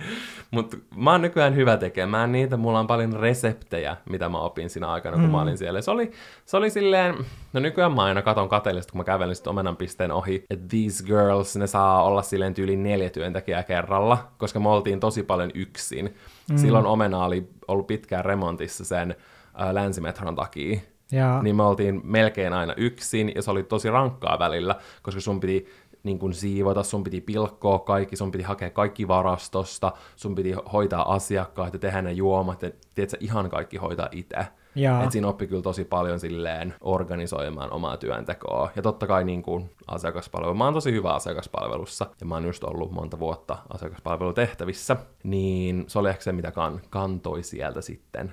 [0.51, 2.57] Mutta mä oon nykyään hyvä tekemään niitä.
[2.57, 5.31] Mulla on paljon reseptejä, mitä mä opin siinä aikana, kun mm.
[5.31, 5.81] mä olin siellä.
[5.81, 6.11] Se oli,
[6.45, 7.15] se oli silleen,
[7.53, 11.05] no nykyään mä aina katon kateellisesti, kun mä kävelin sitten omenan pisteen ohi, että these
[11.05, 16.15] girls, ne saa olla silleen tyyliin neljä työntekijää kerralla, koska me oltiin tosi paljon yksin.
[16.51, 16.57] Mm.
[16.59, 19.17] Silloin omena oli ollut pitkään remontissa sen
[19.61, 20.81] ä, länsimetron takia.
[21.13, 21.43] Ja.
[21.43, 25.67] Niin me oltiin melkein aina yksin, ja se oli tosi rankkaa välillä, koska sun piti
[26.03, 31.15] niin kun siivota, sun piti pilkkoa kaikki, sun piti hakea kaikki varastosta, sun piti hoitaa
[31.15, 34.37] asiakkaat ja tehdä ne juomat, ja tiedätkö, ihan kaikki hoitaa itse.
[34.75, 35.05] Jaa.
[35.05, 38.71] Et siinä oppi kyllä tosi paljon silleen organisoimaan omaa työntekoa.
[38.77, 40.55] Ja totta kai niin kuin asiakaspalvelu.
[40.55, 44.97] Mä oon tosi hyvä asiakaspalvelussa ja mä oon just ollut monta vuotta asiakaspalvelutehtävissä.
[45.25, 48.33] Niin se oli ehkä se, mitä kan, kantoi sieltä sitten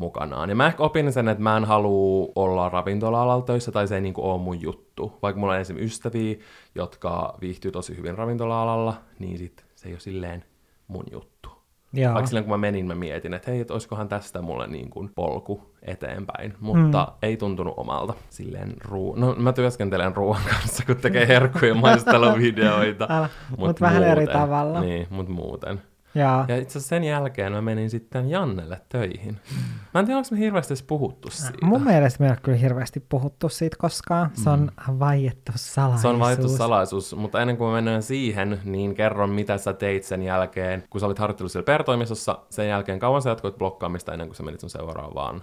[0.00, 0.48] mukanaan.
[0.48, 4.00] Ja mä ehkä opin sen, että mä en halua olla ravintola-alalla töissä, tai se ei
[4.00, 5.18] niinku ole mun juttu.
[5.22, 6.36] Vaikka mulla on esimerkiksi ystäviä,
[6.74, 10.44] jotka viihtyy tosi hyvin ravintola-alalla, niin sit se ei ole silleen
[10.88, 11.50] mun juttu.
[11.92, 12.14] Joo.
[12.14, 15.10] Vaikka silloin kun mä menin, mä mietin, että hei, että olisikohan tästä mulle niin kuin
[15.14, 17.18] polku eteenpäin, mutta mm.
[17.22, 18.14] ei tuntunut omalta.
[18.30, 19.14] Silleen ruu...
[19.14, 23.08] No mä työskentelen ruoan kanssa, kun tekee herkkuja maisteluvideoita.
[23.50, 24.80] Mutta mut vähän eri tavalla.
[24.80, 25.82] Niin, mutta muuten.
[26.14, 26.44] Jaa.
[26.48, 29.40] Ja itse asiassa sen jälkeen mä menin sitten Jannelle töihin.
[29.94, 31.66] Mä en tiedä, onko me hirveästi edes puhuttu siitä.
[31.66, 34.30] Mun mielestä me ei ole kyllä hirveästi puhuttu siitä koskaan.
[34.34, 34.98] Se on mm.
[34.98, 36.02] vaiettu salaisuus.
[36.02, 40.04] Se on vaiettu salaisuus, mutta ennen kuin mä menen siihen, niin kerron, mitä sä teit
[40.04, 42.38] sen jälkeen, kun sä olit harjoittelussa siellä pertoimistossa.
[42.50, 45.42] Sen jälkeen kauan sä jatkoit blokkaamista ennen kuin sä menit sun seuraavaan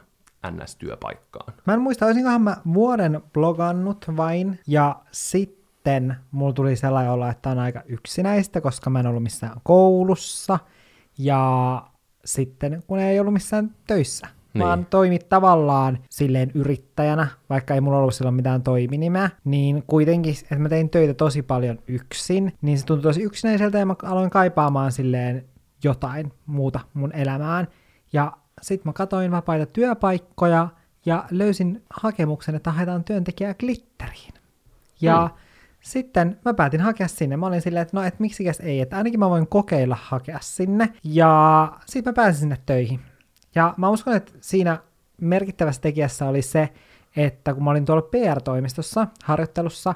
[0.51, 1.53] NS-työpaikkaan.
[1.65, 5.56] Mä en muista, olisinkohan mä vuoden blogannut vain, ja sitten
[5.87, 10.59] sitten mulla tuli sellainen olla, että on aika yksinäistä, koska mä en ollut missään koulussa,
[11.17, 11.83] ja
[12.25, 14.63] sitten kun ei ollut missään töissä, niin.
[14.63, 20.59] vaan toimit tavallaan silleen yrittäjänä, vaikka ei mulla ollut silloin mitään toiminimeä, niin kuitenkin, että
[20.59, 24.91] mä tein töitä tosi paljon yksin, niin se tuntui tosi yksinäiseltä ja mä aloin kaipaamaan
[24.91, 25.45] silleen
[25.83, 27.67] jotain muuta mun elämään.
[28.13, 28.31] Ja
[28.61, 30.67] sitten mä katoin vapaita työpaikkoja
[31.05, 34.33] ja löysin hakemuksen, että haetaan työntekijää glitteriin.
[35.01, 35.46] Ja mm
[35.87, 37.37] sitten mä päätin hakea sinne.
[37.37, 40.93] Mä olin silleen, että no, et miksikäs ei, että ainakin mä voin kokeilla hakea sinne.
[41.03, 42.99] Ja sitten mä pääsin sinne töihin.
[43.55, 44.77] Ja mä uskon, että siinä
[45.21, 46.69] merkittävässä tekijässä oli se,
[47.15, 49.95] että kun mä olin tuolla PR-toimistossa harjoittelussa,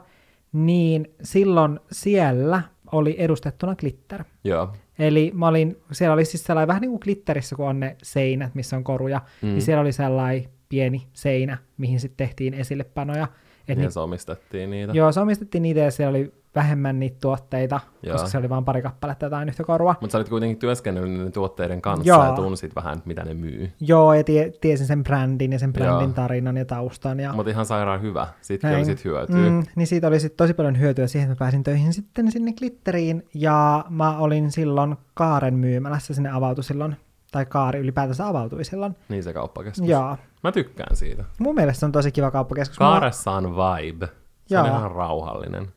[0.53, 2.61] niin silloin siellä
[2.91, 4.23] oli edustettuna glitter.
[4.43, 4.73] Joo.
[4.99, 8.55] Eli mä olin, siellä oli siis sellainen vähän niin kuin glitterissä, kun on ne seinät,
[8.55, 9.47] missä on koruja, mm.
[9.47, 13.27] niin siellä oli sellainen pieni seinä, mihin sitten tehtiin esillepanoja.
[13.71, 14.93] Et niin, se omistettiin niitä.
[14.93, 18.13] Joo, se omistettiin niitä ja siellä oli vähemmän niitä tuotteita, joo.
[18.13, 19.95] koska se oli vain pari kappaletta jotain yhtä korua.
[20.01, 22.25] Mutta sä olit kuitenkin työskennellyt niiden tuotteiden kanssa joo.
[22.25, 23.71] ja tunsit vähän, mitä ne myy.
[23.79, 26.13] Joo, ja tie, tiesin sen brändin ja sen brändin joo.
[26.13, 27.19] tarinan ja taustan.
[27.19, 27.33] Ja...
[27.33, 28.27] Mutta ihan sairaan hyvä.
[28.41, 29.49] Siitäkin oli sit hyötyä.
[29.49, 32.53] Mm, niin siitä oli sit tosi paljon hyötyä siihen, että mä pääsin töihin sitten sinne
[32.53, 33.27] glitteriin.
[33.33, 36.95] Ja mä olin silloin Kaaren myymälässä, sinne avautui silloin
[37.31, 38.95] tai kaari ylipäätänsä avautui silloin.
[39.09, 39.87] Niin se kauppakeskus.
[39.87, 40.17] Joo.
[40.43, 41.23] Mä tykkään siitä.
[41.39, 42.77] Mun mielestä se on tosi kiva kauppakeskus.
[42.77, 44.07] Kaaressa on vibe.
[44.47, 44.63] Se Joo.
[44.63, 45.67] on ihan rauhallinen.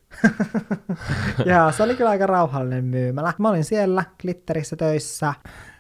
[1.53, 3.33] Joo, se oli kyllä aika rauhallinen myymälä.
[3.39, 5.35] Mä olin siellä glitterissä töissä.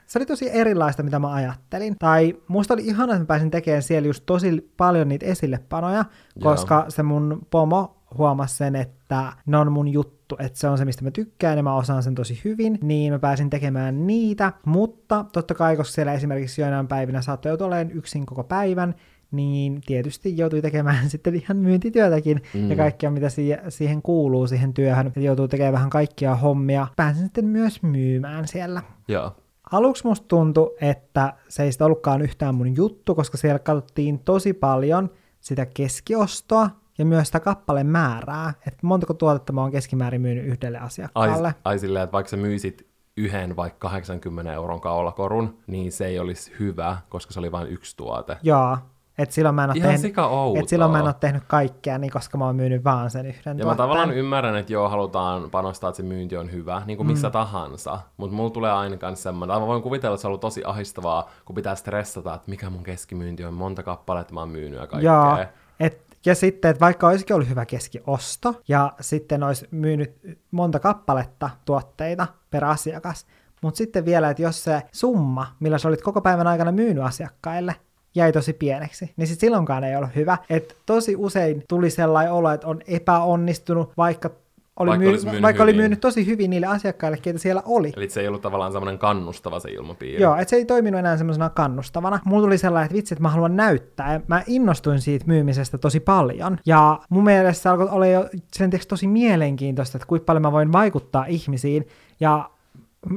[0.06, 1.96] Se oli tosi erilaista, mitä mä ajattelin.
[1.98, 6.04] Tai musta oli ihana, että mä pääsin tekemään siellä just tosi paljon niitä esillepanoja,
[6.42, 6.90] koska Joo.
[6.90, 11.04] se mun pomo huomasi sen, että ne on mun juttu, että se on se, mistä
[11.04, 15.54] mä tykkään ja mä osaan sen tosi hyvin, niin mä pääsin tekemään niitä, mutta totta
[15.54, 18.94] kai, koska siellä esimerkiksi joinain päivinä saattoi joutua olemaan yksin koko päivän,
[19.30, 22.70] niin tietysti joutui tekemään sitten ihan myyntityötäkin mm.
[22.70, 23.28] ja kaikkea, mitä
[23.68, 25.06] siihen kuuluu siihen työhön.
[25.06, 26.86] että joutuu tekemään vähän kaikkia hommia.
[26.96, 28.82] Pääsin sitten myös myymään siellä.
[29.08, 29.36] Joo.
[29.72, 34.52] Aluksi musta tuntui, että se ei sitä ollutkaan yhtään mun juttu, koska siellä katsottiin tosi
[34.52, 35.10] paljon
[35.40, 40.78] sitä keskiostoa, ja myös sitä kappaleen määrää, että montako tuotetta mä oon keskimäärin myynyt yhdelle
[40.78, 41.48] asiakkaalle.
[41.48, 42.86] Ai, ai silleen, että vaikka sä myisit
[43.16, 47.96] yhden vaikka 80 euron kaulakorun, niin se ei olisi hyvä, koska se oli vain yksi
[47.96, 48.36] tuote.
[48.42, 48.78] Joo,
[49.18, 50.16] et silloin, mä en ole tehnyt,
[50.62, 53.36] et silloin mä en ole tehnyt kaikkea, niin koska mä oon myynyt vaan sen yhden
[53.36, 53.68] Ja tuotteen.
[53.68, 57.28] mä tavallaan ymmärrän, että joo, halutaan panostaa, että se myynti on hyvä, niin kuin missä
[57.28, 57.32] mm.
[57.32, 58.00] tahansa.
[58.16, 61.30] Mutta mulla tulee aina kanssa semmoinen, mä voin kuvitella, että se on ollut tosi ahistavaa,
[61.44, 65.12] kun pitää stressata, että mikä mun keskimyynti on, monta kappaletta mä oon myynyt ja kaikkea.
[65.12, 65.46] Joo,
[65.80, 71.50] et ja sitten, että vaikka olisikin ollut hyvä keskiosto, ja sitten olisi myynyt monta kappaletta
[71.64, 73.26] tuotteita per asiakas,
[73.62, 77.76] mutta sitten vielä, että jos se summa, millä sä olit koko päivän aikana myynyt asiakkaille,
[78.14, 80.38] jäi tosi pieneksi, niin sitten silloinkaan ei ollut hyvä.
[80.50, 84.30] Et tosi usein tuli sellainen olo, että on epäonnistunut, vaikka
[84.76, 87.92] oli vaikka, myy- myynyt vaikka oli myynyt tosi hyvin niille asiakkaille, keitä siellä oli.
[87.96, 90.22] Eli se ei ollut tavallaan semmoinen kannustava se ilmapiiri.
[90.22, 92.20] Joo, että se ei toiminut enää semmoisena kannustavana.
[92.24, 94.12] Mulla tuli sellainen, että vitsi, että mä haluan näyttää.
[94.12, 96.58] Ja mä innostuin siitä myymisestä tosi paljon.
[96.66, 100.72] Ja mun mielestä se alkoi olla jo sen tosi mielenkiintoista, että kuinka paljon mä voin
[100.72, 101.86] vaikuttaa ihmisiin.
[102.20, 102.50] Ja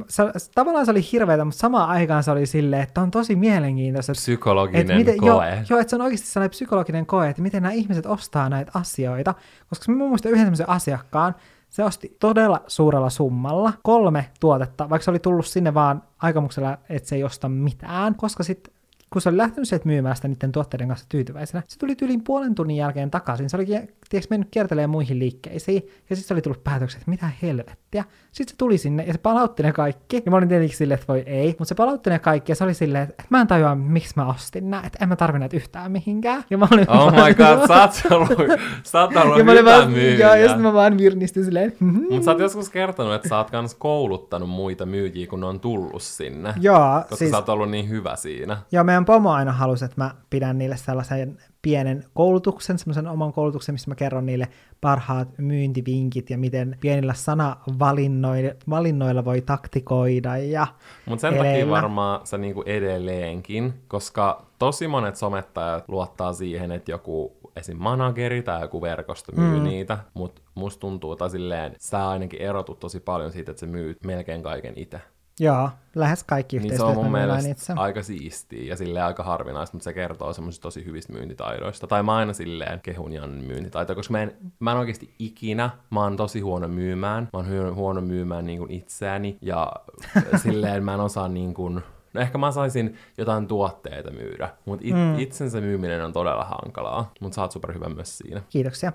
[0.08, 0.22] se,
[0.54, 4.12] tavallaan se oli hirveätä, mutta samaan aikaan se oli silleen, että on tosi mielenkiintoista.
[4.12, 5.26] Psykologinen että miten, koe.
[5.28, 8.72] Joo, jo, että se on oikeasti sellainen psykologinen koe, että miten nämä ihmiset ostaa näitä
[8.74, 9.34] asioita.
[9.68, 11.34] Koska mä muistan yhden sellaisen asiakkaan,
[11.68, 17.08] se osti todella suurella summalla kolme tuotetta, vaikka se oli tullut sinne vaan aikomuksella, että
[17.08, 18.74] se ei osta mitään, koska sitten
[19.12, 22.54] kun se oli lähtenyt sieltä myymään sitä niiden tuotteiden kanssa tyytyväisenä, se tuli yli puolen
[22.54, 23.50] tunnin jälkeen takaisin.
[23.50, 27.30] Se oli tiedätkö, mennyt kiertelemään muihin liikkeisiin, ja sitten se oli tullut päätöksen, että mitä
[27.42, 28.04] helvettiä.
[28.32, 30.22] Sitten se tuli sinne, ja se palautti ne kaikki.
[30.24, 32.64] Ja mä olin tietenkin silleen, että voi ei, mutta se palautti ne kaikki, ja se
[32.64, 35.56] oli silleen, että mä en tajua, miksi mä ostin nää, että en mä tarvi näitä
[35.56, 36.44] yhtään mihinkään.
[36.50, 39.64] Ja mä olin Oh my god, sä oot ollut, sä oot ollut ja mä olin
[39.64, 40.28] vaan, myyjä.
[40.28, 42.06] ja, ja sitten mä vaan virnistin silleen, mm-hmm.
[42.10, 45.60] Mutta sä oot joskus kertonut, että sä oot kans kouluttanut muita myyjiä, kun ne on
[45.60, 46.54] tullut sinne.
[46.60, 48.56] Joo, Koska siis, sä oot ollut niin hyvä siinä.
[48.72, 53.74] joo, meidän pomo aina halusi, että mä pidän niille sellaisen pienen koulutuksen, semmoisen oman koulutuksen,
[53.74, 54.48] missä mä kerron niille
[54.80, 60.66] parhaat myyntivinkit ja miten pienillä sanavalinnoilla valinnoilla voi taktikoida ja
[61.06, 61.70] Mutta sen takia eleillä.
[61.70, 67.76] varmaan sä niinku edelleenkin, koska tosi monet somettajat luottaa siihen, että joku esim.
[67.78, 69.64] manageri tai joku verkosto myy mm.
[69.64, 74.04] niitä, mutta musta tuntuu, että silleen, sä ainakin erotut tosi paljon siitä, että sä myyt
[74.04, 75.00] melkein kaiken itse.
[75.40, 77.72] Joo, lähes kaikki Niin se on yhteistyöt mun mielestä itse.
[77.76, 81.86] aika siistiä ja silleen aika harvinaista, mutta se kertoo semmoisista tosi hyvistä myyntitaidoista.
[81.86, 86.02] Tai mä aina silleen kehun Jannen myyntitaitoja, koska mä en, mä en oikeasti ikinä, mä
[86.02, 87.28] oon tosi huono myymään.
[87.32, 89.72] Mä oon huono myymään niin kuin itseäni ja
[90.42, 91.82] silleen mä en osaa niin kuin,
[92.12, 95.18] No ehkä mä saisin jotain tuotteita myydä, mutta it, mm.
[95.18, 98.42] itsensä myyminen on todella hankalaa, mutta sä oot superhyvä myös siinä.
[98.50, 98.92] Kiitoksia.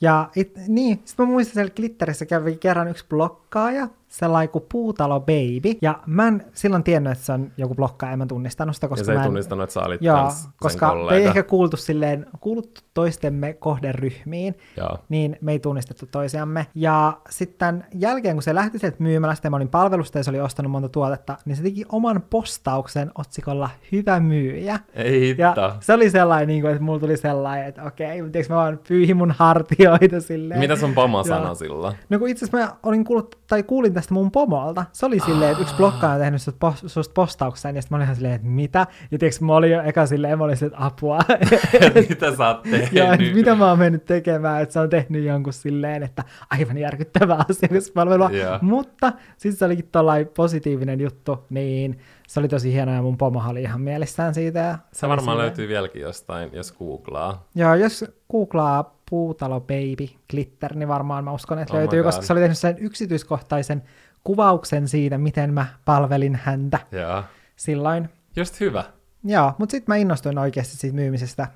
[0.00, 5.20] Ja it, niin, sitten mä muistan siellä Glitterissä kävi kerran yksi blokkaaja, sellainen kuin Puutalo
[5.20, 8.84] Baby, ja mä en silloin tiennyt, että se on joku blokkaaja, en mä tunnistanut sitä,
[8.84, 10.28] Ja koska sä ei mä en, tunnistanut, että sä olit Joo,
[10.60, 11.14] koska me kollega.
[11.16, 14.98] ei ehkä kuultu silleen, kuuluttu toistemme kohderyhmiin, Joo.
[15.08, 16.66] niin me ei tunnistettu toisiamme.
[16.74, 20.40] Ja sitten jälkeen, kun se lähti sieltä myymälästä ja mä olin palvelusta ja se oli
[20.40, 24.78] ostanut monta tuotetta, niin se teki oman postauksen otsikolla Hyvä myyjä.
[24.94, 25.72] Ei Ja hitto.
[25.80, 29.16] se oli sellainen, niin kuin, että mulla tuli sellainen, että okei, eikö mä vaan pyyhin
[29.16, 30.60] mun hartioita silleen.
[30.60, 31.24] Mitä sun Joo.
[31.24, 31.96] sanoi silloin?
[32.08, 34.84] No kun itse asiassa mä olin kuullut, tai kuulin tästä mun pomolta.
[34.92, 37.96] Se oli silleen, että yksi blokkaaja on tehnyt susta, post, susta postauksen, ja sitten mä
[37.96, 38.86] olin ihan silleen, että mitä?
[39.10, 41.18] Ja tiiäks, mä olin jo eka silleen, mä olin silleen, että apua.
[42.08, 42.92] Mitä sä oot tehnyt?
[42.92, 46.78] ja että mitä mä oon mennyt tekemään, että se on tehnyt jonkun silleen, että aivan
[46.78, 48.30] järkyttävää asiakaspalvelua.
[48.30, 48.58] Joo.
[48.62, 53.42] Mutta sitten se olikin tollain positiivinen juttu, niin se oli tosi hienoa ja mun pomo
[53.48, 54.58] oli ihan mielissään siitä.
[54.60, 57.46] Ja Se oli varmaan silleen- löytyy vieläkin jostain, jos googlaa.
[57.54, 62.32] Joo, jos googlaa Puutalo Baby Glitter, niin varmaan mä uskon, että Oh löytyy, koska se
[62.32, 63.82] oli tehnyt sen yksityiskohtaisen
[64.24, 67.22] kuvauksen siitä, miten mä palvelin häntä Joo.
[67.56, 68.08] silloin.
[68.36, 68.84] Just hyvä.
[69.24, 71.46] Joo, mutta sitten mä innostuin oikeasti siitä myymisestä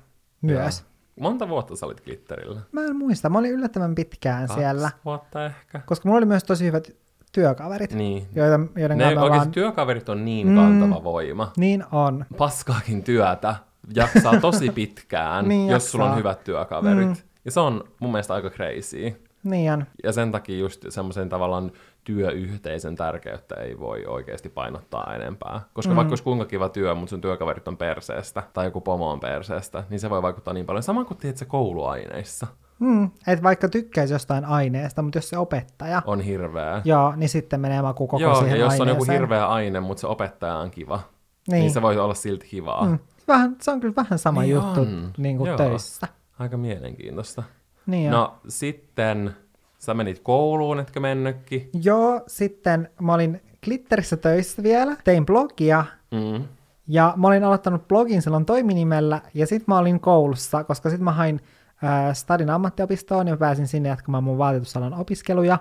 [0.41, 0.79] myös.
[0.79, 0.87] Joo.
[1.19, 2.61] Monta vuotta sä olit glitterillä?
[2.71, 5.81] Mä en muista, mä olin yllättävän pitkään Kaksi siellä, vuotta ehkä.
[5.85, 6.91] koska mulla oli myös tosi hyvät
[7.31, 8.27] työkaverit, Niin.
[8.35, 9.51] joita, joiden Ne kanssa oikeasti vaan...
[9.51, 10.55] työkaverit on niin Mm.
[10.55, 11.51] kantava voima.
[11.57, 12.25] Niin on.
[12.37, 13.55] Paskaakin työtä
[13.95, 16.17] jaksaa tosi pitkään, Niin jos sulla on jaksaa.
[16.17, 17.07] hyvät työkaverit.
[17.07, 17.15] Mm.
[17.45, 19.21] Ja se on mun mielestä aika crazy.
[19.43, 19.85] Niin on.
[20.03, 21.71] Ja sen takia just semmoisen tavallaan
[22.03, 25.61] työyhteisön tärkeyttä ei voi oikeasti painottaa enempää.
[25.73, 25.95] Koska mm.
[25.95, 29.83] vaikka olisi kuinka kiva työ, mutta sun työkaverit on perseestä, tai joku pomo on perseestä,
[29.89, 30.83] niin se voi vaikuttaa niin paljon.
[30.83, 32.47] Sama kuin tiedät se kouluaineissa.
[32.79, 36.81] Mm, et vaikka tykkäisi jostain aineesta, mutta jos se opettaja, On hirveä.
[36.85, 39.19] joo, niin sitten menee maku koko Joo, siihen ja jos on joku aineeseen.
[39.19, 40.99] hirveä aine, mutta se opettaja on kiva,
[41.47, 41.71] niin, Niin.
[41.71, 42.85] se voi olla silti kivaa.
[42.85, 42.91] Mm.
[42.91, 42.99] Mm.
[43.27, 45.13] Vähän, se on kyllä vähän sama Niin juttu on.
[45.17, 45.57] niin kuin Joo.
[45.57, 46.07] töissä.
[46.41, 47.43] Aika mielenkiintoista.
[47.85, 49.35] Niin no sitten
[49.77, 51.69] sä menit kouluun, etkö mennytkin?
[51.83, 56.43] Joo, sitten mä olin Glitterissä töissä vielä, tein blogia, Mm.
[56.87, 61.11] ja mä olin aloittanut blogin silloin toiminimellä, ja sitten mä olin koulussa, koska sitten mä
[61.11, 61.39] hain
[61.83, 65.57] äh, Stadin ammattiopistoon, ja mä pääsin sinne jatkamaan mun vaatetusalan opiskeluja,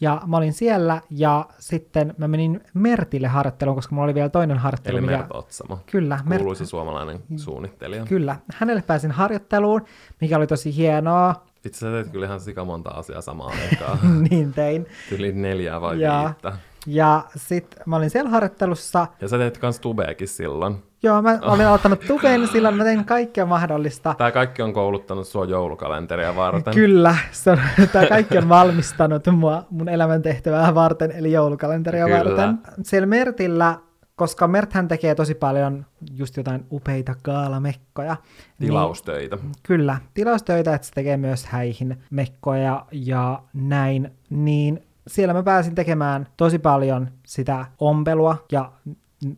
[0.00, 4.58] ja mä olin siellä, ja sitten mä menin Mertille harjoitteluun, koska mulla oli vielä toinen
[4.58, 4.96] harjoittelu.
[4.96, 5.78] Eli mikä- Otsamo.
[5.90, 8.04] Kyllä, Mert, Kuuluisa suomalainen suunnittelija.
[8.06, 8.36] kyllä.
[8.54, 9.84] Hänelle pääsin harjoitteluun,
[10.20, 11.34] mikä oli tosi hienoa,
[11.64, 13.98] Itse sä teet kyllä ihan sika monta asiaa samaan aikaan.
[14.30, 14.86] niin tein.
[15.12, 16.52] Yli neljää vai Ja- viittä.
[16.88, 20.76] Ja sitten mä olin siellä harjoittelussa, Ja sä teet kans tubeekin silloin.
[21.02, 24.14] Joo, mä olin aloittanut tuben, silloin mä tein kaikkea mahdollista.
[24.18, 26.74] Tää kaikki on kouluttanut sua joulukalenteria varten.
[26.74, 27.58] Kyllä, se on,
[27.92, 32.18] tämä kaikki on valmistanut mua mun elämäntehtävää varten, eli joulukalenteria Kyllä.
[32.18, 32.58] varten.
[32.82, 33.78] Siellä Mertillä,
[34.16, 35.86] koska Merthän tekee tosi paljon
[36.16, 38.16] just jotain upeita kaalamekkoja.
[38.60, 39.36] Tilaustöitä.
[39.36, 44.12] Niin, kyllä, tilaustöitä, että se tekee myös häihin mekkoja ja näin.
[44.30, 48.72] Niin siellä mä pääsin tekemään tosi paljon sitä ompelua ja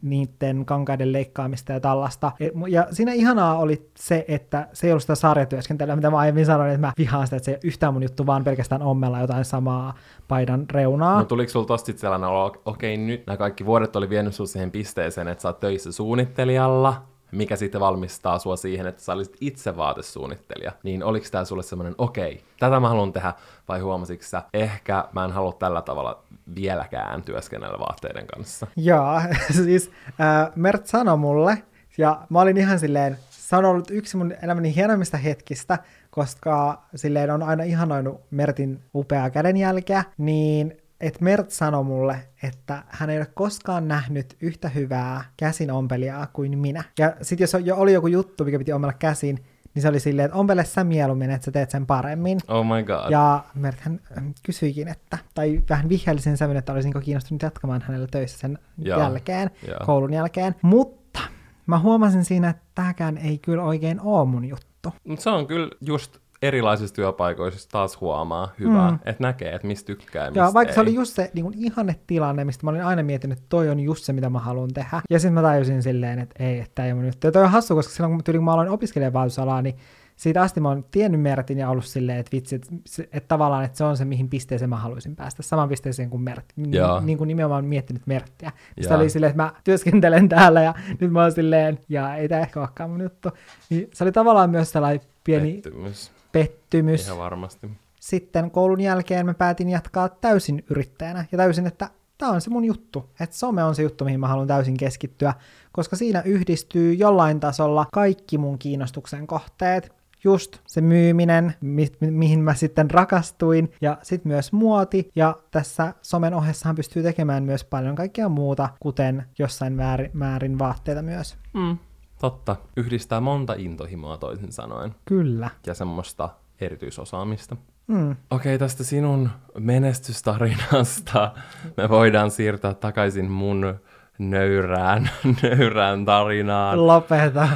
[0.02, 2.32] niiden kankaiden leikkaamista ja tällaista.
[2.42, 6.46] Mu- Ja siinä ihanaa oli se, että se ei ollut sitä sarjatyöskentelyä, mitä mä aiemmin
[6.46, 9.20] sanoin, että mä vihaan sitä, että se ei ole yhtään mun juttu, vaan pelkästään ommella
[9.20, 9.94] jotain samaa
[10.28, 11.18] paidan reunaa.
[11.18, 14.46] No tuliko sulla tosta sit sellainen olo, okei nyt nämä kaikki vuodet oli vienyt sua
[14.46, 17.02] siihen pisteeseen, että sä oot töissä suunnittelijalla,
[17.32, 20.72] mikä sitten valmistaa sua siihen, että sä olisit itse vaatesuunnittelija.
[20.82, 23.34] Niin oliko tää sulle semmoinen, okei, tätä mä haluan tehdä,
[23.68, 26.22] vai huomasitko sä, ehkä mä en halua tällä tavalla
[26.54, 28.66] vieläkään työskennellä vaatteiden kanssa?
[28.76, 29.20] Joo,
[29.64, 31.62] siis äh, Mert sanoi mulle
[31.98, 35.78] Ja mä olin ihan silleen, se on ollut yksi mun elämäni hienoimmista hetkistä,
[36.10, 43.10] koska silleen on aina ihanoinut Mertin upeaa kädenjälkeä, niin että Mert sanoi mulle, että hän
[43.10, 46.84] ei ole koskaan nähnyt yhtä hyvää käsinompelijaa kuin minä.
[46.98, 49.38] Ja sitten jos jo oli joku juttu, mikä piti ommella käsin,
[49.74, 52.38] niin se oli silleen, että ompele sä mieluummin, että sä teet sen paremmin.
[52.48, 53.10] Oh my god.
[53.10, 54.00] Ja Mert hän
[54.42, 59.00] kysyikin, että, tai vähän vihjaili sen sävyn, että olisinko kiinnostunut jatkamaan hänellä töissä sen Joo,
[59.00, 59.78] jälkeen, joo.
[59.86, 60.54] koulun jälkeen.
[60.62, 61.20] Mutta
[61.66, 64.92] mä huomasin siinä, että tämäkään ei kyllä oikein ole mun juttu.
[65.04, 68.98] Mut se on kyllä just erilaisissa työpaikoissa taas huomaa hyvää, mm.
[69.04, 70.74] että näkee, että mistä tykkää ja mistä vaikka ei.
[70.74, 73.68] se oli just se niin kuin ihanne tilanne, mistä mä olin aina miettinyt, että toi
[73.68, 75.02] on just se, mitä mä haluan tehdä.
[75.10, 77.26] Ja sitten mä tajusin silleen, että ei, että ei mun juttu.
[77.26, 79.30] Ja toi on hassu, koska silloin kun, tyyli, kun mä aloin opiskelemaan
[79.62, 79.76] niin
[80.20, 83.64] siitä asti mä oon tiennyt Mertin ja ollut silleen, että vitsi, että, se- että tavallaan
[83.64, 85.42] että se on se, mihin pisteeseen mä haluaisin päästä.
[85.42, 86.44] Samaan pisteeseen kuin Mert.
[86.56, 86.70] Niin,
[87.02, 88.52] niin kuin nimenomaan miettinyt Merttiä.
[88.80, 92.40] Sitä oli silleen, että mä työskentelen täällä ja nyt mä oon silleen, ja ei tää
[92.40, 93.28] ehkä olekaan mun juttu.
[93.70, 96.19] Niin se oli tavallaan myös sellainen pieni Pettymys.
[96.32, 97.06] Pettymys.
[97.06, 97.70] Ihan varmasti.
[98.00, 102.64] Sitten koulun jälkeen mä päätin jatkaa täysin yrittäjänä ja täysin, että tämä on se mun
[102.64, 105.34] juttu, että some on se juttu, mihin mä haluan täysin keskittyä,
[105.72, 110.00] koska siinä yhdistyy jollain tasolla kaikki mun kiinnostuksen kohteet.
[110.24, 115.94] Just se myyminen, mi- mi- mihin mä sitten rakastuin, ja sitten myös muoti, ja tässä
[116.02, 121.36] somen ohessahan pystyy tekemään myös paljon kaikkea muuta, kuten jossain määrin, määrin vaatteita myös.
[121.54, 121.78] Mm.
[122.20, 122.56] Totta.
[122.76, 125.50] Yhdistää monta intohimoa toisin sanoen Kyllä.
[125.66, 126.28] ja semmoista
[126.60, 127.56] erityisosaamista.
[127.86, 128.16] Mm.
[128.30, 131.32] Okei, tästä sinun menestystarinasta
[131.76, 133.74] me voidaan siirtää takaisin mun
[134.18, 135.10] nöyrään,
[135.42, 136.86] nöyrään tarinaan.
[136.86, 137.42] Lopeta.
[137.42, 137.48] Öö,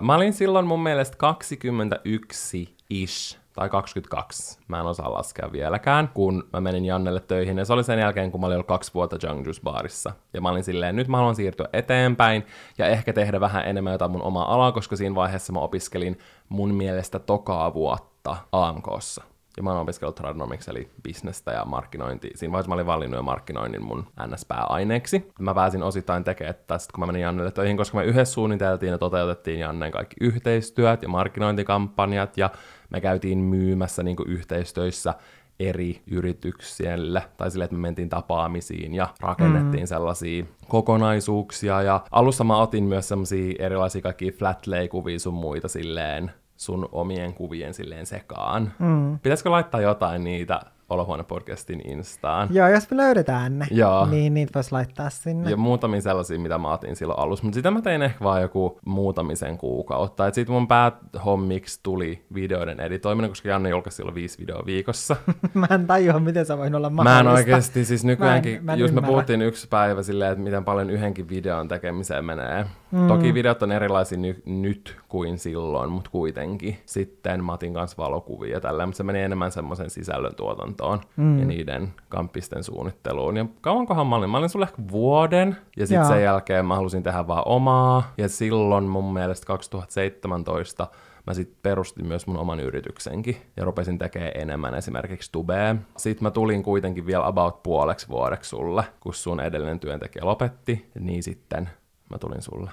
[0.00, 6.60] mä olin silloin mun mielestä 21-ish, tai 22, mä en osaa laskea vieläkään, kun mä
[6.60, 7.58] menin Jannelle töihin.
[7.58, 10.12] Ja se oli sen jälkeen, kun mä olin ollut kaksi vuotta Junk Juice Barissa.
[10.32, 12.46] Ja mä olin silleen, nyt mä haluan siirtyä eteenpäin
[12.78, 16.74] ja ehkä tehdä vähän enemmän jotain mun omaa alaa, koska siinä vaiheessa mä opiskelin mun
[16.74, 19.24] mielestä tokaa vuotta AMKssa.
[19.58, 22.30] Ja mä oon opiskellut tradenomics, eli bisnestä ja markkinointi.
[22.34, 25.28] Siinä vaiheessa mä olin valinnut jo markkinoinnin mun NS-pääaineeksi.
[25.40, 28.98] Mä pääsin osittain tekemään tästä, kun mä menin Jannelle töihin, koska me yhdessä suunniteltiin ja
[28.98, 32.50] toteutettiin Jannen kaikki yhteistyöt ja markkinointikampanjat, ja
[32.90, 35.14] me käytiin myymässä niin yhteistöissä
[35.60, 39.86] eri yrityksille, tai sille, että me mentiin tapaamisiin ja rakennettiin mm.
[39.86, 46.30] sellaisia kokonaisuuksia, ja alussa mä otin myös sellaisia erilaisia kaikkia flat lay-kuvia sun muita silleen,
[46.58, 48.72] sun omien kuvien silleen sekaan.
[48.78, 49.18] Mm.
[49.18, 52.48] Pitäisikö laittaa jotain niitä Olohuone-podcastin Instaan?
[52.52, 54.06] Joo, jos me löydetään ne, Joo.
[54.06, 55.50] niin niitä voisi laittaa sinne.
[55.50, 57.44] Ja muutamia sellaisia, mitä mä otin silloin alussa.
[57.44, 60.26] Mutta sitä mä tein ehkä vaan joku muutamisen kuukautta.
[60.26, 65.16] Et sit mun päähommiksi tuli videoiden editoiminen, koska Janne julkaisi silloin viisi videoa viikossa.
[65.54, 67.30] mä en tajua, miten se voi olla Mä mahdollista.
[67.30, 69.12] en oikeasti, siis nykyäänkin, Mä en- mä en just me ymmärrä.
[69.12, 72.64] puhuttiin yksi päivä silleen, että miten paljon yhdenkin videon tekemiseen menee.
[72.90, 73.08] Mm.
[73.08, 76.78] Toki videot on erilaisia ny- nyt kuin silloin, mutta kuitenkin.
[76.86, 81.38] Sitten mä otin kanssa valokuvia ja tälleen, mutta se meni enemmän semmoisen sisällön tuotantoon mm.
[81.38, 83.36] ja niiden kamppisten suunnitteluun.
[83.36, 84.30] Ja kauankohan mä olin?
[84.30, 88.12] Mä olin sulle ehkä vuoden, ja sitten sen jälkeen mä halusin tehdä vaan omaa.
[88.18, 90.86] Ja silloin mun mielestä 2017
[91.26, 95.76] mä sitten perustin myös mun oman yrityksenkin ja rupesin tekemään enemmän esimerkiksi tubea.
[95.96, 101.22] Sitten mä tulin kuitenkin vielä about puoleksi vuodeksi sulle, kun sun edellinen työntekijä lopetti, niin
[101.22, 101.68] sitten
[102.10, 102.70] mä tulin sulle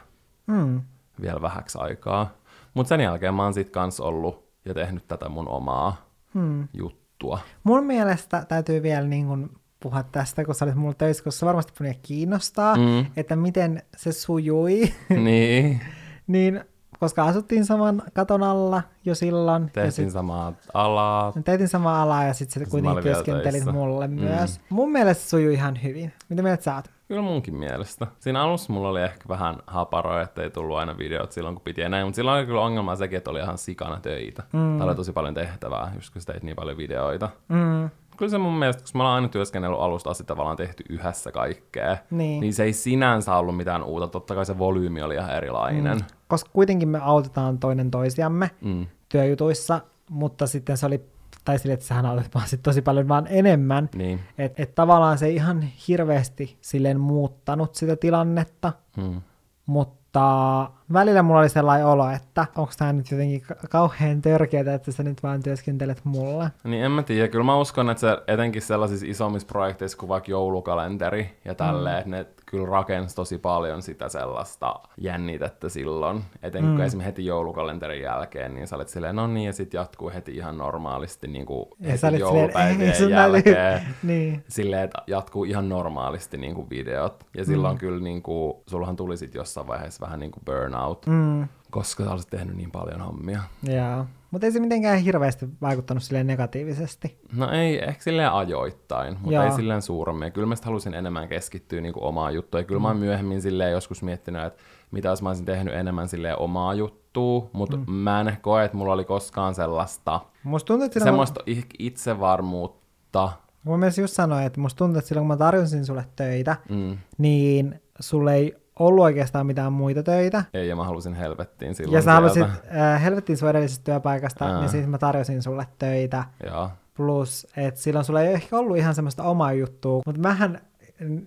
[0.48, 0.82] Mm.
[1.22, 2.30] vielä vähäksi aikaa.
[2.74, 5.96] Mutta sen jälkeen mä oon sit kans ollut ja tehnyt tätä mun omaa
[6.34, 6.68] Hmm.
[6.74, 7.40] juttua.
[7.64, 11.46] Mun mielestä täytyy vielä niin kun puhua tästä, kun sä olit mulla töissä, koska se
[11.46, 13.06] varmasti paljon kiinnostaa, Mm.
[13.18, 14.82] että miten se sujui.
[15.24, 15.82] niin,
[16.28, 16.64] niin,
[17.00, 19.64] koska asuttiin saman katon alla jo silloin.
[19.74, 21.34] tehtiin sit, samaa alaa.
[21.46, 23.72] Tehtiin sama alaa ja sitten sit kuitenkin työskentelit töissä.
[23.72, 24.14] mulle Mm.
[24.14, 24.62] myös.
[24.70, 26.14] Mun mielestä se sujui ihan hyvin.
[26.30, 26.86] Mitä mieltä sä oot?
[27.08, 28.08] Kyllä munkin mielestä.
[28.20, 31.82] Siinä alussa mulla oli ehkä vähän haparoa, että ei tullut aina videot silloin, kun piti
[31.82, 34.44] ja näin, mutta silloin oli kyllä ongelma sekin, että oli ihan sikana töitä.
[34.54, 34.78] Mm.
[34.78, 37.30] Tai oli tosi paljon tehtävää, just kun sä teit niin paljon videoita.
[37.50, 37.90] Mm.
[38.18, 41.98] Kyllä se mun mielestä, koska me ollaan aina työskennellyt alusta asti tavallaan tehty yhdessä kaikkea,
[42.12, 42.42] Niin.
[42.42, 44.08] niin se ei sinänsä ollut mitään uutta.
[44.08, 45.98] Totta kai se volyymi oli ihan erilainen.
[45.98, 46.04] Mm.
[46.28, 48.86] Koska kuitenkin me autetaan toinen toisiamme Mm.
[49.10, 51.02] työjutuissa, mutta sitten se oli,
[51.46, 53.90] tai sille, että sähän autat vaan sit tosi paljon vaan enemmän.
[53.96, 54.20] Niin.
[54.38, 59.22] Että et tavallaan se ei ihan hirveästi silleen muuttanut sitä tilannetta, Mm.
[59.66, 64.92] mutta välillä mulla oli sellainen olo, että onko tämä nyt jotenkin ka- kauhean törkeää, että
[64.92, 66.52] sä nyt vaan työskentelet mulle.
[66.64, 70.32] Niin en mä tiedä, kyllä mä uskon, että se etenkin sellaisissa isommissa projekteissa kuin vaikka
[70.32, 72.12] joulukalenteri ja tälleen, mm.
[72.12, 76.24] ne kyllä rakensi tosi paljon sitä sellaista jännitettä silloin.
[76.44, 76.76] Etenkin mm.
[76.76, 80.36] kun esimerkiksi heti joulukalenterin jälkeen, niin sä olet silleen, no niin, ja sitten jatkuu heti
[80.36, 83.82] ihan normaalisti niin kuin heti silleen, joulupäivien sun jälkeen.
[84.04, 84.44] niin.
[84.48, 87.26] Silleen, että jatkuu ihan normaalisti niin kuin videot.
[87.38, 87.80] Ja silloin mm.
[87.80, 91.48] kyllä, niin kuin, sullahan tuli sitten jossain vaiheessa vähän niin kuin burnout, Mm.
[91.72, 93.42] koska sä olisit tehnyt niin paljon hommia.
[93.64, 94.06] Joo.
[94.36, 97.20] Mutta ei se mitenkään hirveästi vaikuttanut silleen negatiivisesti.
[97.34, 99.44] No ei, ehkä silleen ajoittain, mutta Joo.
[99.44, 100.32] ei silleen suuremmin.
[100.32, 102.62] Kyllä mä halusin enemmän keskittyä niin omaan juttuun.
[102.62, 106.08] Ja kyllä mä oon myöhemmin silleen joskus miettinyt, että mitä jos mä olisin tehnyt enemmän
[106.08, 107.92] silleen omaa juttua, mutta mm.
[107.92, 113.32] mä en koe, että mulla oli koskaan sellaista, Musta tuntuu, että semmoista ih- itsevarmuutta.
[113.66, 116.98] mä myös just sanoin, että musta tuntuu, että silloin kun mä tarjosin sulle töitä, Mm.
[117.18, 120.44] niin sulle ei ollut oikeastaan mitään muita töitä.
[120.54, 124.60] Ei, ja mä halusin helvettiin silloin Ja sä halusit äh, helvettiin sun edellisestä työpaikasta, Aa.
[124.60, 126.24] niin siis mä tarjosin sulle töitä.
[126.46, 126.70] Joo.
[126.98, 130.62] Plus, että silloin sulla ei ehkä ollut ihan semmoista omaa juttua, mutta mähän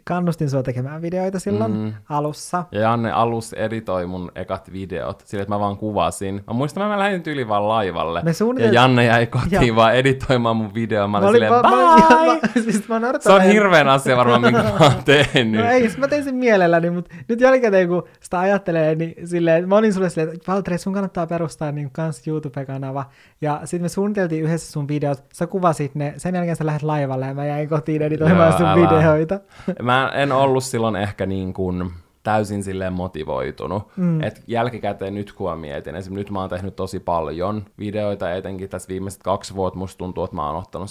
[0.04, 1.92] kannustin sua tekemään videoita silloin Mm.
[2.08, 2.64] alussa.
[2.72, 6.34] Ja Janne alus editoi mun ekat videot, sillä että mä vaan kuvasin.
[6.46, 8.22] Mä muistan, mä lähdin tyyli vaan laivalle.
[8.22, 9.76] Me Ja suunnitel- Janne jäi kotiin Joo.
[9.76, 11.08] vaan editoimaan mun videoa.
[11.08, 12.40] Mä olin, Mä olin, silleen, mä, mä, ihan- bye!
[12.54, 15.60] mä, siis mä Se on hirveän asia varmaan, minkä mä oon tehnyt.
[15.64, 19.68] No ei, siis mä tein sen mielelläni, mutta nyt jälkikäteen kun sitä ajattelee, niin silleen,
[19.68, 23.04] mä olin sulle silleen, että Valtteri, sun kannattaa perustaa niin kans YouTube-kanava.
[23.40, 27.26] Ja sitten me suunniteltiin yhdessä sun videot, sä kuvasit ne, sen jälkeen sä lähdet laivalle
[27.26, 28.76] ja mä jäin kotiin editoimaan Joo, sun älä.
[28.88, 29.40] videoita.
[29.82, 31.92] Mä en ollut silloin ehkä niin kuin
[32.22, 33.82] täysin silleen motivoitunut.
[33.96, 34.22] Mm.
[34.22, 38.68] Et jälkikäteen nyt kun mä mietin, esimerkiksi nyt mä oon tehnyt tosi paljon videoita, etenkin
[38.68, 40.90] tässä viimeiset kaksi vuotta musta tuntuu, että mä oon ottanut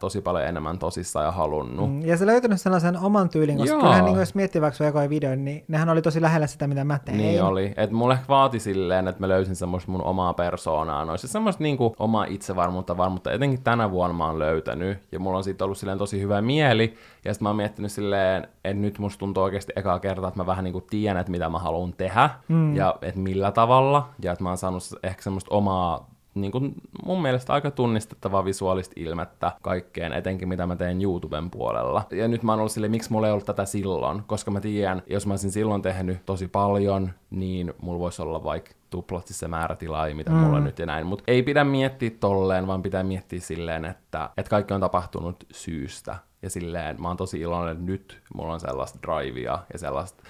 [0.00, 1.90] tosi paljon enemmän tosissaan ja halunnut.
[1.90, 2.02] Mm.
[2.02, 3.80] Ja sä löytänyt sellaisen oman tyylin, koska Joo.
[3.80, 6.98] kyllähän niin jos miettii vaikka ekoja videoita, niin nehän oli tosi lähellä sitä, mitä mä
[6.98, 7.18] tein.
[7.18, 7.74] Niin oli.
[7.76, 11.28] Et mulle ehkä vaati silleen, että mä löysin semmoista mun omaa persoonaa noissa.
[11.28, 13.32] Semmoista niinku omaa itsevarmuutta, varmuutta.
[13.32, 14.98] Etenkin tänä vuonna mä oon löytänyt.
[15.12, 16.94] Ja mulla on siitä ollut silleen tosi hyvä mieli.
[17.24, 20.46] Ja sitten mä oon miettinyt silleen, että nyt musta tuntuu oikeasti ekaa kertaa, että mä
[20.46, 22.30] vähän niinku tiedän, että mitä mä haluan tehdä.
[22.48, 22.76] Mm.
[22.76, 24.08] Ja että millä tavalla.
[24.22, 28.92] Ja että mä oon saanut ehkä semmoista omaa niin kuin mun mielestä aika tunnistettavaa visuaalista
[28.96, 32.04] ilmettä kaikkeen, etenkin mitä mä teen YouTuben puolella.
[32.12, 35.02] Ja nyt mä oon ollut silleen, miksi mulla ei ollut tätä silloin, koska mä tiedän,
[35.06, 39.76] jos mä olisin silloin tehnyt tosi paljon, niin mulla voisi olla vaikka tuplasti se määrä
[39.76, 40.36] tilaa, mitä mm.
[40.36, 41.06] mulla on nyt ja näin.
[41.06, 46.16] Mutta ei pidä miettiä tolleen, vaan pitää miettiä silleen, että, että kaikki on tapahtunut syystä.
[46.42, 50.22] Ja silleen, mä oon tosi iloinen, että nyt mulla on sellaista drivea ja sellaista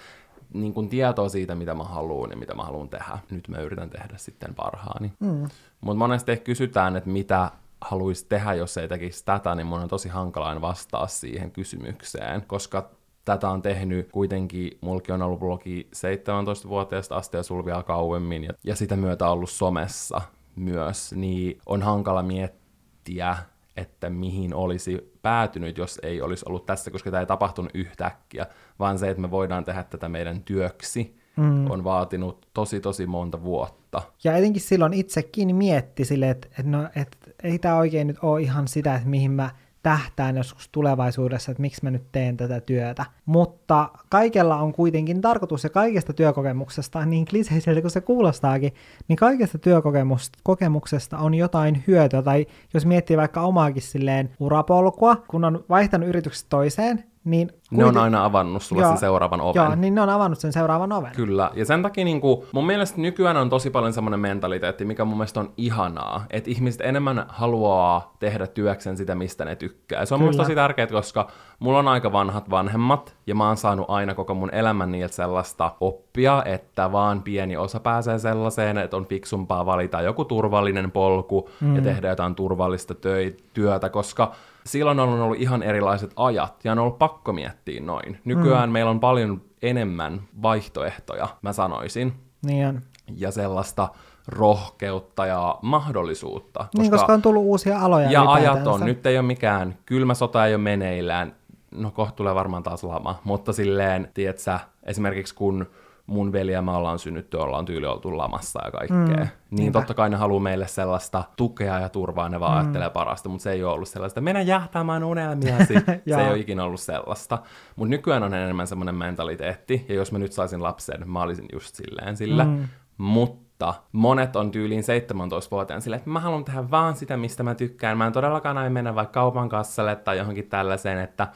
[0.55, 3.19] niin kuin tietoa siitä, mitä mä haluan ja mitä mä haluan tehdä.
[3.31, 5.13] Nyt mä yritän tehdä sitten parhaani.
[5.21, 5.49] Mm.
[5.81, 7.51] Mutta monesti kysytään, että mitä
[7.81, 12.91] haluaisi tehdä, jos ei tekisi tätä, niin mun on tosi hankalain vastaa siihen kysymykseen, koska
[13.25, 18.53] tätä on tehnyt kuitenkin, mulki on ollut blogi 17-vuotiaasta asti ja sul vielä kauemmin, ja,
[18.65, 20.21] ja sitä myötä ollut somessa
[20.57, 23.37] myös, niin on hankala miettiä,
[23.77, 28.47] että mihin olisi päätynyt, jos ei olisi ollut tässä, koska tämä ei tapahtunut yhtäkkiä,
[28.79, 31.71] vaan se, että me voidaan tehdä tätä meidän työksi, mm.
[31.71, 34.03] on vaatinut tosi tosi monta vuotta.
[34.25, 38.43] Ja etenkin silloin itsekin mietti sille, että, että, no, että ei tämä oikein nyt ole
[38.43, 39.51] ihan sitä, että mihin mä
[39.83, 43.05] tähtään joskus tulevaisuudessa, että miksi mä nyt teen tätä työtä.
[43.27, 48.75] Mutta kaikella on kuitenkin tarkoitus ja kaikesta työkokemuksesta, niin kliseiseltä kuin se kuulostaakin,
[49.09, 52.23] niin kaikesta työkokemuksesta on jotain hyötyä.
[52.23, 57.51] Tai jos miettii vaikka omaakin silleen urapolkua, kun on vaihtanut yrityksestä toiseen, niin...
[57.71, 59.63] Ne on aina avannut sulle Joo, sen seuraavan oven.
[59.63, 61.13] Joo, niin ne on avannut sen seuraavan oven.
[61.17, 65.05] Kyllä, ja sen takia niin kuin, mun mielestä nykyään on tosi paljon semmoinen mentaliteetti, mikä
[65.05, 70.01] mun mielestä on ihanaa, että ihmiset enemmän haluaa tehdä työksen sitä, mistä ne tykkää.
[70.01, 70.33] Ja se on mun Kyllä.
[70.33, 74.35] mielestä tosi tärkeää, koska mulla on aika vanhat vanhemmat, ja mä oon saanut aina koko
[74.35, 80.01] mun elämän niiltä sellaista oppia, että vaan pieni osa pääsee sellaiseen, että on fiksumpaa valita
[80.01, 81.77] joku turvallinen polku mm.
[81.77, 84.33] ja tehdä jotain turvallista töi- työtä, koska
[84.67, 88.21] silloin on ollut ihan erilaiset ajat, ja on ollut pakko miettiä noin.
[88.25, 88.73] Nykyään mm.
[88.73, 92.13] meillä on paljon enemmän vaihtoehtoja, mä sanoisin,
[92.47, 92.81] Niin on.
[93.17, 93.89] ja sellaista
[94.29, 96.61] rohkeutta ja mahdollisuutta.
[96.61, 96.79] Koska...
[96.79, 100.47] Niin, koska on tullut uusia aloja ja ajat on, nyt ei ole mikään, kylmä sota
[100.47, 101.37] ei ole meneillään,
[101.71, 105.67] no kohta tulee varmaan taas lama, mutta silleen, tiedätkö, esimerkiksi kun
[106.07, 109.25] mun veli ja mä ollaan synnytty, ollaan tyyli oltu lamassa ja kaikkea.
[109.25, 112.59] Mm, niin totta kai ne haluaa meille sellaista tukea ja turvaa, ne vaan mm.
[112.59, 115.75] ajattelee parasta, mutta se ei ole ollut sellaista, mennä jähtäämään unelmiasi.
[115.85, 117.39] se ei ole ikinä ollut sellaista.
[117.77, 121.75] Mutta nykyään on enemmän semmoinen mentaliteetti, ja jos mä nyt saisin lapsen, mä olisin just
[121.75, 122.45] silleen sillä.
[122.45, 122.69] Mm.
[122.99, 127.99] Mutta monet on tyyliin 17-vuotiaan silleen, että mä haluan tehdä vaan sitä, mistä mä tykkään.
[127.99, 131.29] Mä en todellakaan aio mennä vaikka kaupan kassalle tai johonkin tällaiseen, että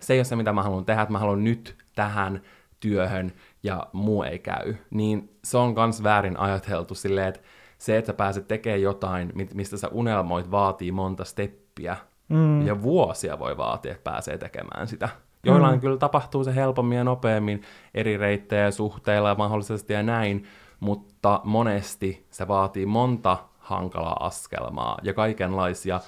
[0.00, 2.40] se ei ole se, mitä mä haluan tehdä, että mä haluan nyt tähän
[2.80, 3.32] työhön
[3.64, 7.40] ja muu ei käy, niin se on kans väärin ajateltu silleen, että
[7.78, 11.96] se, että sä pääset tekemään jotain, mistä sä unelmoit, vaatii monta steppiä,
[12.28, 12.66] mm.
[12.66, 15.08] ja vuosia voi vaatia, että pääsee tekemään sitä.
[15.44, 15.80] Joillain mm.
[15.80, 17.62] kyllä tapahtuu se helpommin ja nopeammin
[17.94, 20.46] eri reittejä suhteilla mahdollisesti ja näin,
[20.80, 26.00] mutta monesti se vaatii monta hankalaa askelmaa ja kaikenlaisia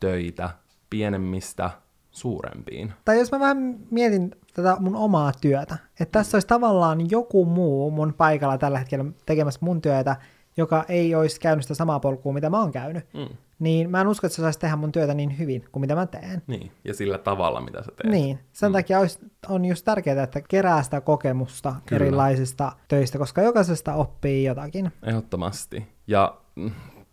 [0.00, 0.50] töitä
[0.90, 1.70] pienemmistä
[2.12, 2.92] suurempiin.
[3.04, 7.90] Tai jos mä vähän mietin tätä mun omaa työtä, että tässä olisi tavallaan joku muu
[7.90, 10.16] mun paikalla tällä hetkellä tekemässä mun työtä,
[10.56, 13.36] joka ei olisi käynyt sitä samaa polkua, mitä mä oon käynyt, mm.
[13.58, 16.06] niin mä en usko, että se saisi tehdä mun työtä niin hyvin kuin mitä mä
[16.06, 16.42] teen.
[16.46, 18.12] Niin, ja sillä tavalla, mitä sä teet.
[18.12, 18.72] Niin, sen mm.
[18.72, 22.04] takia olisi, on just tärkeää, että kerää sitä kokemusta Kyllä.
[22.04, 24.92] erilaisista töistä, koska jokaisesta oppii jotakin.
[25.02, 25.86] Ehdottomasti.
[26.06, 26.70] Ja mm,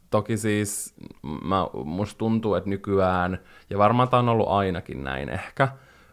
[0.10, 0.95] toki siis
[1.43, 3.39] mä, musta tuntuu, että nykyään,
[3.70, 5.68] ja varmaan tämä on ollut ainakin näin ehkä,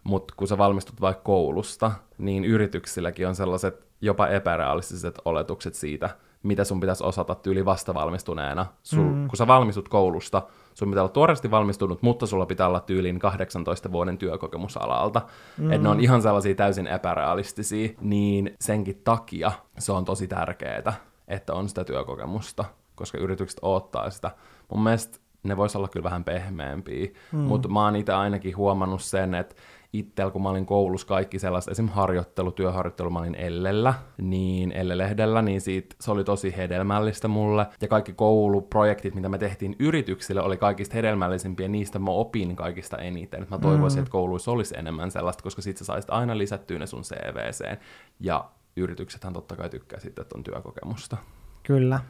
[0.04, 6.10] mutta kun sä valmistut vaikka koulusta, niin yrityksilläkin on sellaiset jopa epärealistiset oletukset siitä,
[6.42, 8.66] mitä sun pitäisi osata tyyli vastavalmistuneena.
[8.82, 9.28] Sul, mm.
[9.28, 10.42] Kun sä valmistut koulusta,
[10.74, 15.22] sun pitää olla tuoreesti valmistunut, mutta sulla pitää olla tyylin 18 vuoden työkokemusalalta.
[15.58, 15.72] Mm.
[15.72, 20.92] Että ne on ihan sellaisia täysin epärealistisia, niin senkin takia se on tosi tärkeää,
[21.28, 22.64] että on sitä työkokemusta,
[22.96, 24.30] koska yritykset odottaa sitä.
[24.72, 27.38] Mun mielestä ne vois olla kyllä vähän pehmeämpiä, mm.
[27.38, 29.54] mutta mä oon itse ainakin huomannut sen, että
[29.92, 31.88] itsellä, kun mä olin koulussa kaikki sellaiset, esim.
[31.88, 37.66] harjoittelu, työharjoittelu, mä olin Ellellä, niin Ellelehdellä, niin siitä, se oli tosi hedelmällistä mulle.
[37.80, 43.46] Ja kaikki kouluprojektit, mitä me tehtiin yrityksille, oli kaikista hedelmällisimpiä, niistä mä opin kaikista eniten.
[43.50, 44.02] Mä toivoisin, mm.
[44.02, 47.78] että kouluissa olisi enemmän sellaista, koska sit sä saisit aina lisättyä ne sun CVCen.
[48.20, 48.44] Ja
[48.76, 51.16] yrityksethän totta kai tykkää sitten, että on työkokemusta.
[51.62, 52.00] Kyllä.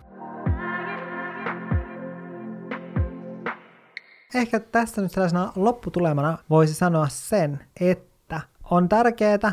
[4.39, 9.53] Ehkä tässä nyt sellaisena lopputulemana voisi sanoa sen, että on tärkeää,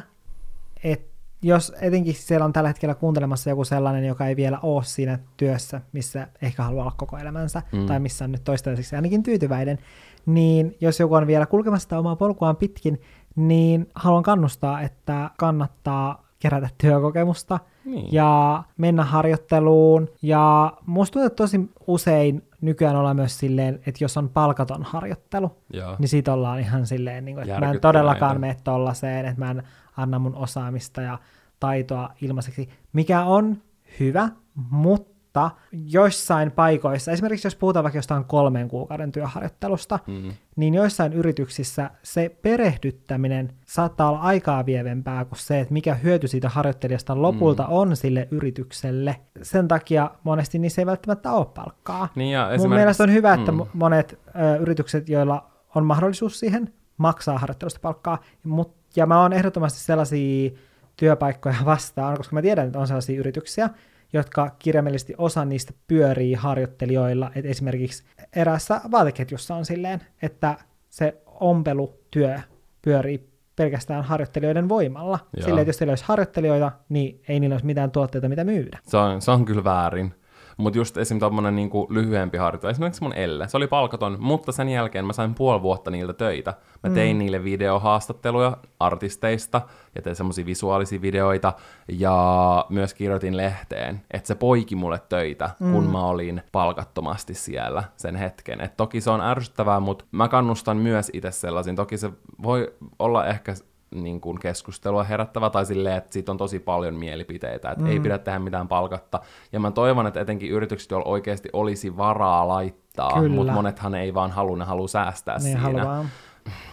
[0.84, 5.20] että jos etenkin siellä on tällä hetkellä kuuntelemassa joku sellainen, joka ei vielä ole siinä
[5.38, 7.86] työssä, missä ehkä haluaa olla koko elämänsä, mm.
[7.86, 9.78] tai missä on nyt toistaiseksi ainakin tyytyväinen,
[10.26, 13.02] niin jos joku on vielä kulkemassa sitä omaa polkuaan pitkin,
[13.36, 18.14] niin haluan kannustaa, että kannattaa kerätä työkokemusta niin.
[18.14, 20.10] ja mennä harjoitteluun.
[20.22, 25.52] Ja musta tuntuu, että tosi usein nykyään ollaan myös silleen, että jos on palkaton harjoittelu,
[25.74, 25.96] Joo.
[26.00, 29.52] niin siitä ollaan ihan silleen, niin kuin, että mä en todellakaan mene tollaiseen, että mä
[29.52, 29.64] en
[29.98, 31.20] anna mun osaamista ja
[31.60, 33.58] taitoa ilmaiseksi, mikä on
[34.00, 34.30] hyvä,
[34.70, 40.34] mutta mutta joissain paikoissa, esimerkiksi jos puhutaan vaikka jostain kolmen kuukauden työharjoittelusta, mm.
[40.56, 46.50] niin joissain yrityksissä se perehdyttäminen saattaa olla aikaa vievempää kuin se, että mikä hyöty siitä
[46.50, 47.70] harjoittelijasta lopulta mm.
[47.70, 49.16] on sille yritykselle.
[49.42, 52.08] Sen takia monesti niissä ei välttämättä ole palkkaa.
[52.16, 52.68] Niin ja esimerkiksi...
[52.68, 53.66] Mun mielestä on hyvä, että mm.
[53.74, 59.80] monet ö, yritykset, joilla on mahdollisuus siihen, maksaa harjoittelusta palkkaa, mut, ja mä oon ehdottomasti
[59.80, 60.52] sellaisia
[60.96, 63.70] työpaikkoja vastaan, koska mä tiedän, että on sellaisia yrityksiä,
[64.14, 67.32] jotka kirjaimellisesti osa niistä pyörii harjoittelijoilla.
[67.36, 68.04] Et esimerkiksi
[68.36, 70.58] eräässä vaateketjussa on silleen, että
[70.90, 72.40] se ompelutyö
[72.82, 75.20] pyörii pelkästään harjoittelijoiden voimalla.
[75.38, 75.46] Joo.
[75.46, 78.80] Silleen, että jos siellä olisi harjoittelijoita, niin ei niillä olisi mitään tuotteita, mitä myydä.
[78.84, 80.14] Se on, se on kyllä väärin.
[80.58, 81.20] Mutta just esim.
[81.20, 85.36] tommonen niinku lyhyempi harjoittelu, esimerkiksi mun Elle, se oli palkaton, mutta sen jälkeen mä sain
[85.36, 86.54] puoli vuotta niiltä töitä.
[86.84, 87.20] Mä tein mm.
[87.20, 89.62] niille videohaastatteluja artisteista
[89.96, 91.54] ja tein semmoisia visuaalisia videoita
[91.88, 95.72] ja myös kirjoitin lehteen, että se poiki mulle töitä, mm.
[95.72, 98.62] kun mä olin palkattomasti siellä sen hetken.
[98.62, 101.76] Et toki se on ärsyttävää, mutta mä kannustan myös itse sellaisin.
[101.76, 102.12] Toki se
[102.44, 103.54] voi olla ehkä
[103.94, 107.90] niin kuin keskustelua herättävä, tai silleen, että siitä on tosi paljon mielipiteitä, että mm.
[107.90, 109.20] ei pidä tehdä mitään palkatta.
[109.52, 114.32] Ja mä toivon, että etenkin yritykset, joilla oikeasti olisi varaa laittaa, mutta monethan ei vaan
[114.32, 115.60] halua, ne haluaa säästää niin siinä.
[115.60, 116.06] Haluaa.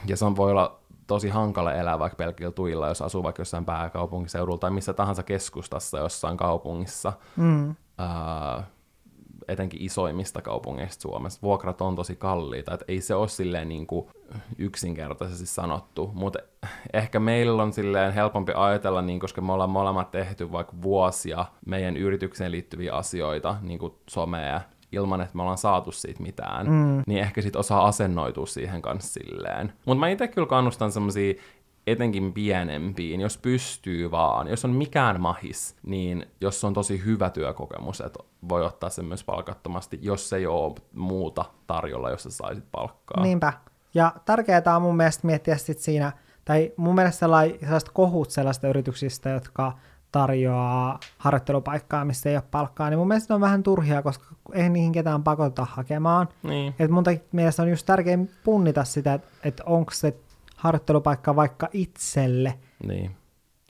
[0.06, 3.64] Ja se on, voi olla tosi hankala elää vaikka pelkillä tuilla, jos asuu vaikka jossain
[3.64, 7.12] pääkaupunkiseudulla tai missä tahansa keskustassa jossain kaupungissa.
[7.36, 7.70] Mm.
[7.70, 8.62] Uh,
[9.48, 11.38] etenkin isoimmista kaupungeista Suomessa.
[11.42, 14.06] Vuokrat on tosi kalliita, että ei se ole silleen niin kuin
[14.58, 16.38] yksinkertaisesti sanottu, mutta
[16.92, 21.96] ehkä meillä on silleen helpompi ajatella, niin, koska me ollaan molemmat tehty vaikka vuosia meidän
[21.96, 24.60] yritykseen liittyviä asioita, niin kuin somea,
[24.92, 27.02] ilman, että me ollaan saatu siitä mitään, mm.
[27.06, 29.72] niin ehkä sit osaa asennoitua siihen kanssa silleen.
[29.86, 31.34] Mutta mä itse kyllä kannustan semmosia
[31.90, 38.00] etenkin pienempiin, jos pystyy vaan, jos on mikään mahis, niin jos on tosi hyvä työkokemus,
[38.00, 38.18] että
[38.48, 43.22] voi ottaa sen myös palkattomasti, jos ei ole muuta tarjolla, jos sä saisit palkkaa.
[43.22, 43.52] Niinpä.
[43.94, 46.12] Ja tärkeää on mun mielestä miettiä sit siinä,
[46.44, 49.72] tai mun mielestä sellaiset kohut sellaista yrityksistä, jotka
[50.12, 54.70] tarjoaa harjoittelupaikkaa, missä ei ole palkkaa, niin mun mielestä ne on vähän turhia, koska ei
[54.70, 56.28] niihin ketään pakota hakemaan.
[56.42, 56.74] Niin.
[56.78, 60.14] Et mun mielestä on just tärkein punnita sitä, että, että onko se
[60.60, 62.54] harjoittelupaikka vaikka itselle.
[62.86, 63.16] Niin.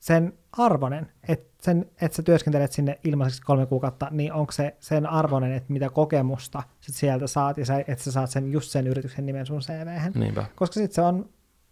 [0.00, 5.06] sen arvonen, että sen, että sä työskentelet sinne ilmaiseksi kolme kuukautta, niin onko se sen
[5.06, 8.86] arvonen, että mitä kokemusta sit sieltä saat, ja sä, että sä saat sen, just sen
[8.86, 9.60] yrityksen nimen sun.
[10.14, 11.28] Niinpä, Koska sitten se on,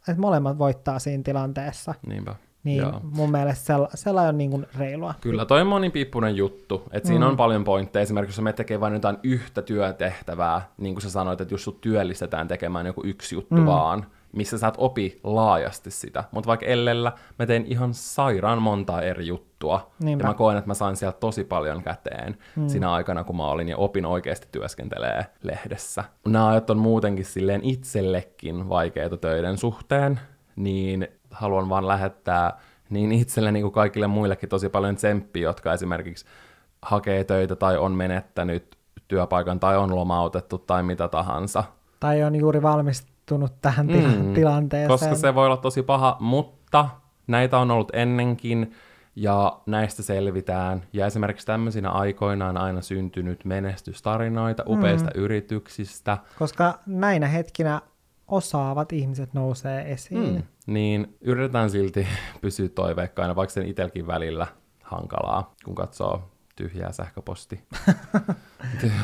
[0.08, 1.94] että molemmat voittaa siinä tilanteessa.
[2.06, 2.34] niinpä.
[2.64, 3.00] Niin Joo.
[3.02, 5.14] mun mielestä sella, sellainen on niin kuin reilua.
[5.20, 6.82] Kyllä, toi on monipiippunen juttu.
[6.92, 8.02] että siinä on paljon pointteja.
[8.02, 11.80] Esimerkiksi jos me tekee vain jotain yhtä työtehtävää, niin kuin sä sanoit, että jos sut
[11.80, 13.66] työllistetään tekemään joku yksi juttu mm.
[13.66, 16.24] vaan, missä sä et opi laajasti sitä.
[16.30, 19.90] Mutta vaikka Ellellä mä tein ihan sairaan montaa eri juttua.
[20.02, 20.24] Niinpä.
[20.24, 22.68] Ja mä koen, että mä sain sieltä tosi paljon käteen mm.
[22.68, 26.04] siinä aikana, kun mä olin ja opin oikeasti työskentelee lehdessä.
[26.26, 30.20] Nämä ajat on muutenkin silleen itsellekin vaikeita töiden suhteen,
[30.56, 32.58] niin haluan vaan lähettää
[32.90, 36.24] niin itselleni kuin kaikille muillekin tosi paljon tsemppiä, jotka esimerkiksi
[36.82, 41.64] hakee töitä tai on menettänyt työpaikan tai on lomautettu tai mitä tahansa.
[42.00, 42.62] Tai on juuri
[43.30, 44.88] valmistunut tähän Mm, tilanteeseen.
[44.88, 46.88] Koska se voi olla tosi paha, mutta
[47.26, 48.72] näitä on ollut ennenkin
[49.16, 50.82] ja näistä selvitään.
[50.92, 55.22] Ja esimerkiksi tämmöisinä aikoina on aina syntynyt menestystarinoita upeista mm.
[55.22, 56.18] yrityksistä.
[56.38, 57.80] Koska näinä hetkinä
[58.28, 60.34] osaavat ihmiset nousee esiin.
[60.34, 60.42] Mm.
[60.66, 62.06] Niin yritetään silti
[62.40, 64.46] pysyä toiveikkaina, vaikka sen itselläkin välillä
[64.82, 67.60] hankalaa, kun katsoo tyhjää sähköposti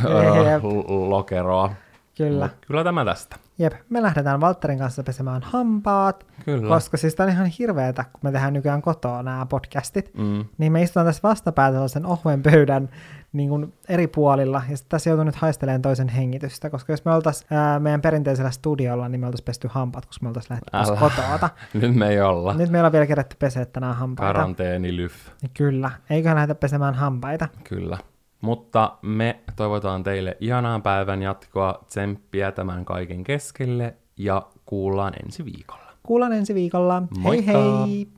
[1.08, 1.74] lokeroa.
[2.16, 2.44] Kyllä.
[2.46, 3.36] Mut kyllä tämä tästä.
[3.58, 6.68] Jep, me lähdetään Valtterin kanssa pesemään hampaat, Kyllä.
[6.74, 10.44] koska siis tää on ihan hirveetä, kun me tehdään nykyään kotoa nämä podcastit, Mm.
[10.58, 12.88] niin me istutaan tässä vastapäätä sellaisen ohuen pöydän
[13.32, 17.12] niin kuin eri puolilla, ja sitten tässä joutuu nyt haistelemaan toisen hengitystä, koska jos me
[17.14, 17.48] oltaisiin
[17.78, 21.50] meidän perinteisellä studiolla, niin me oltaisiin pesty hampaat, koska me oltaisiin lähdetty kotoa.
[21.82, 22.54] Nyt me ei olla.
[22.54, 24.32] Nyt meillä on vielä kerätty peseä tänään hampaita.
[24.32, 25.12] Karanteeni lyf.
[25.42, 27.48] Niin Kyllä, eiköhän lähdetä pesemään hampaita.
[27.64, 27.98] Kyllä.
[28.44, 35.92] Mutta me toivotaan teille ihanaa päivän jatkoa, tsemppiä tämän kaiken keskelle ja kuullaan ensi viikolla.
[36.02, 37.02] Kuullaan ensi viikolla.
[37.18, 37.52] Moikka!
[37.52, 38.08] Hei hei!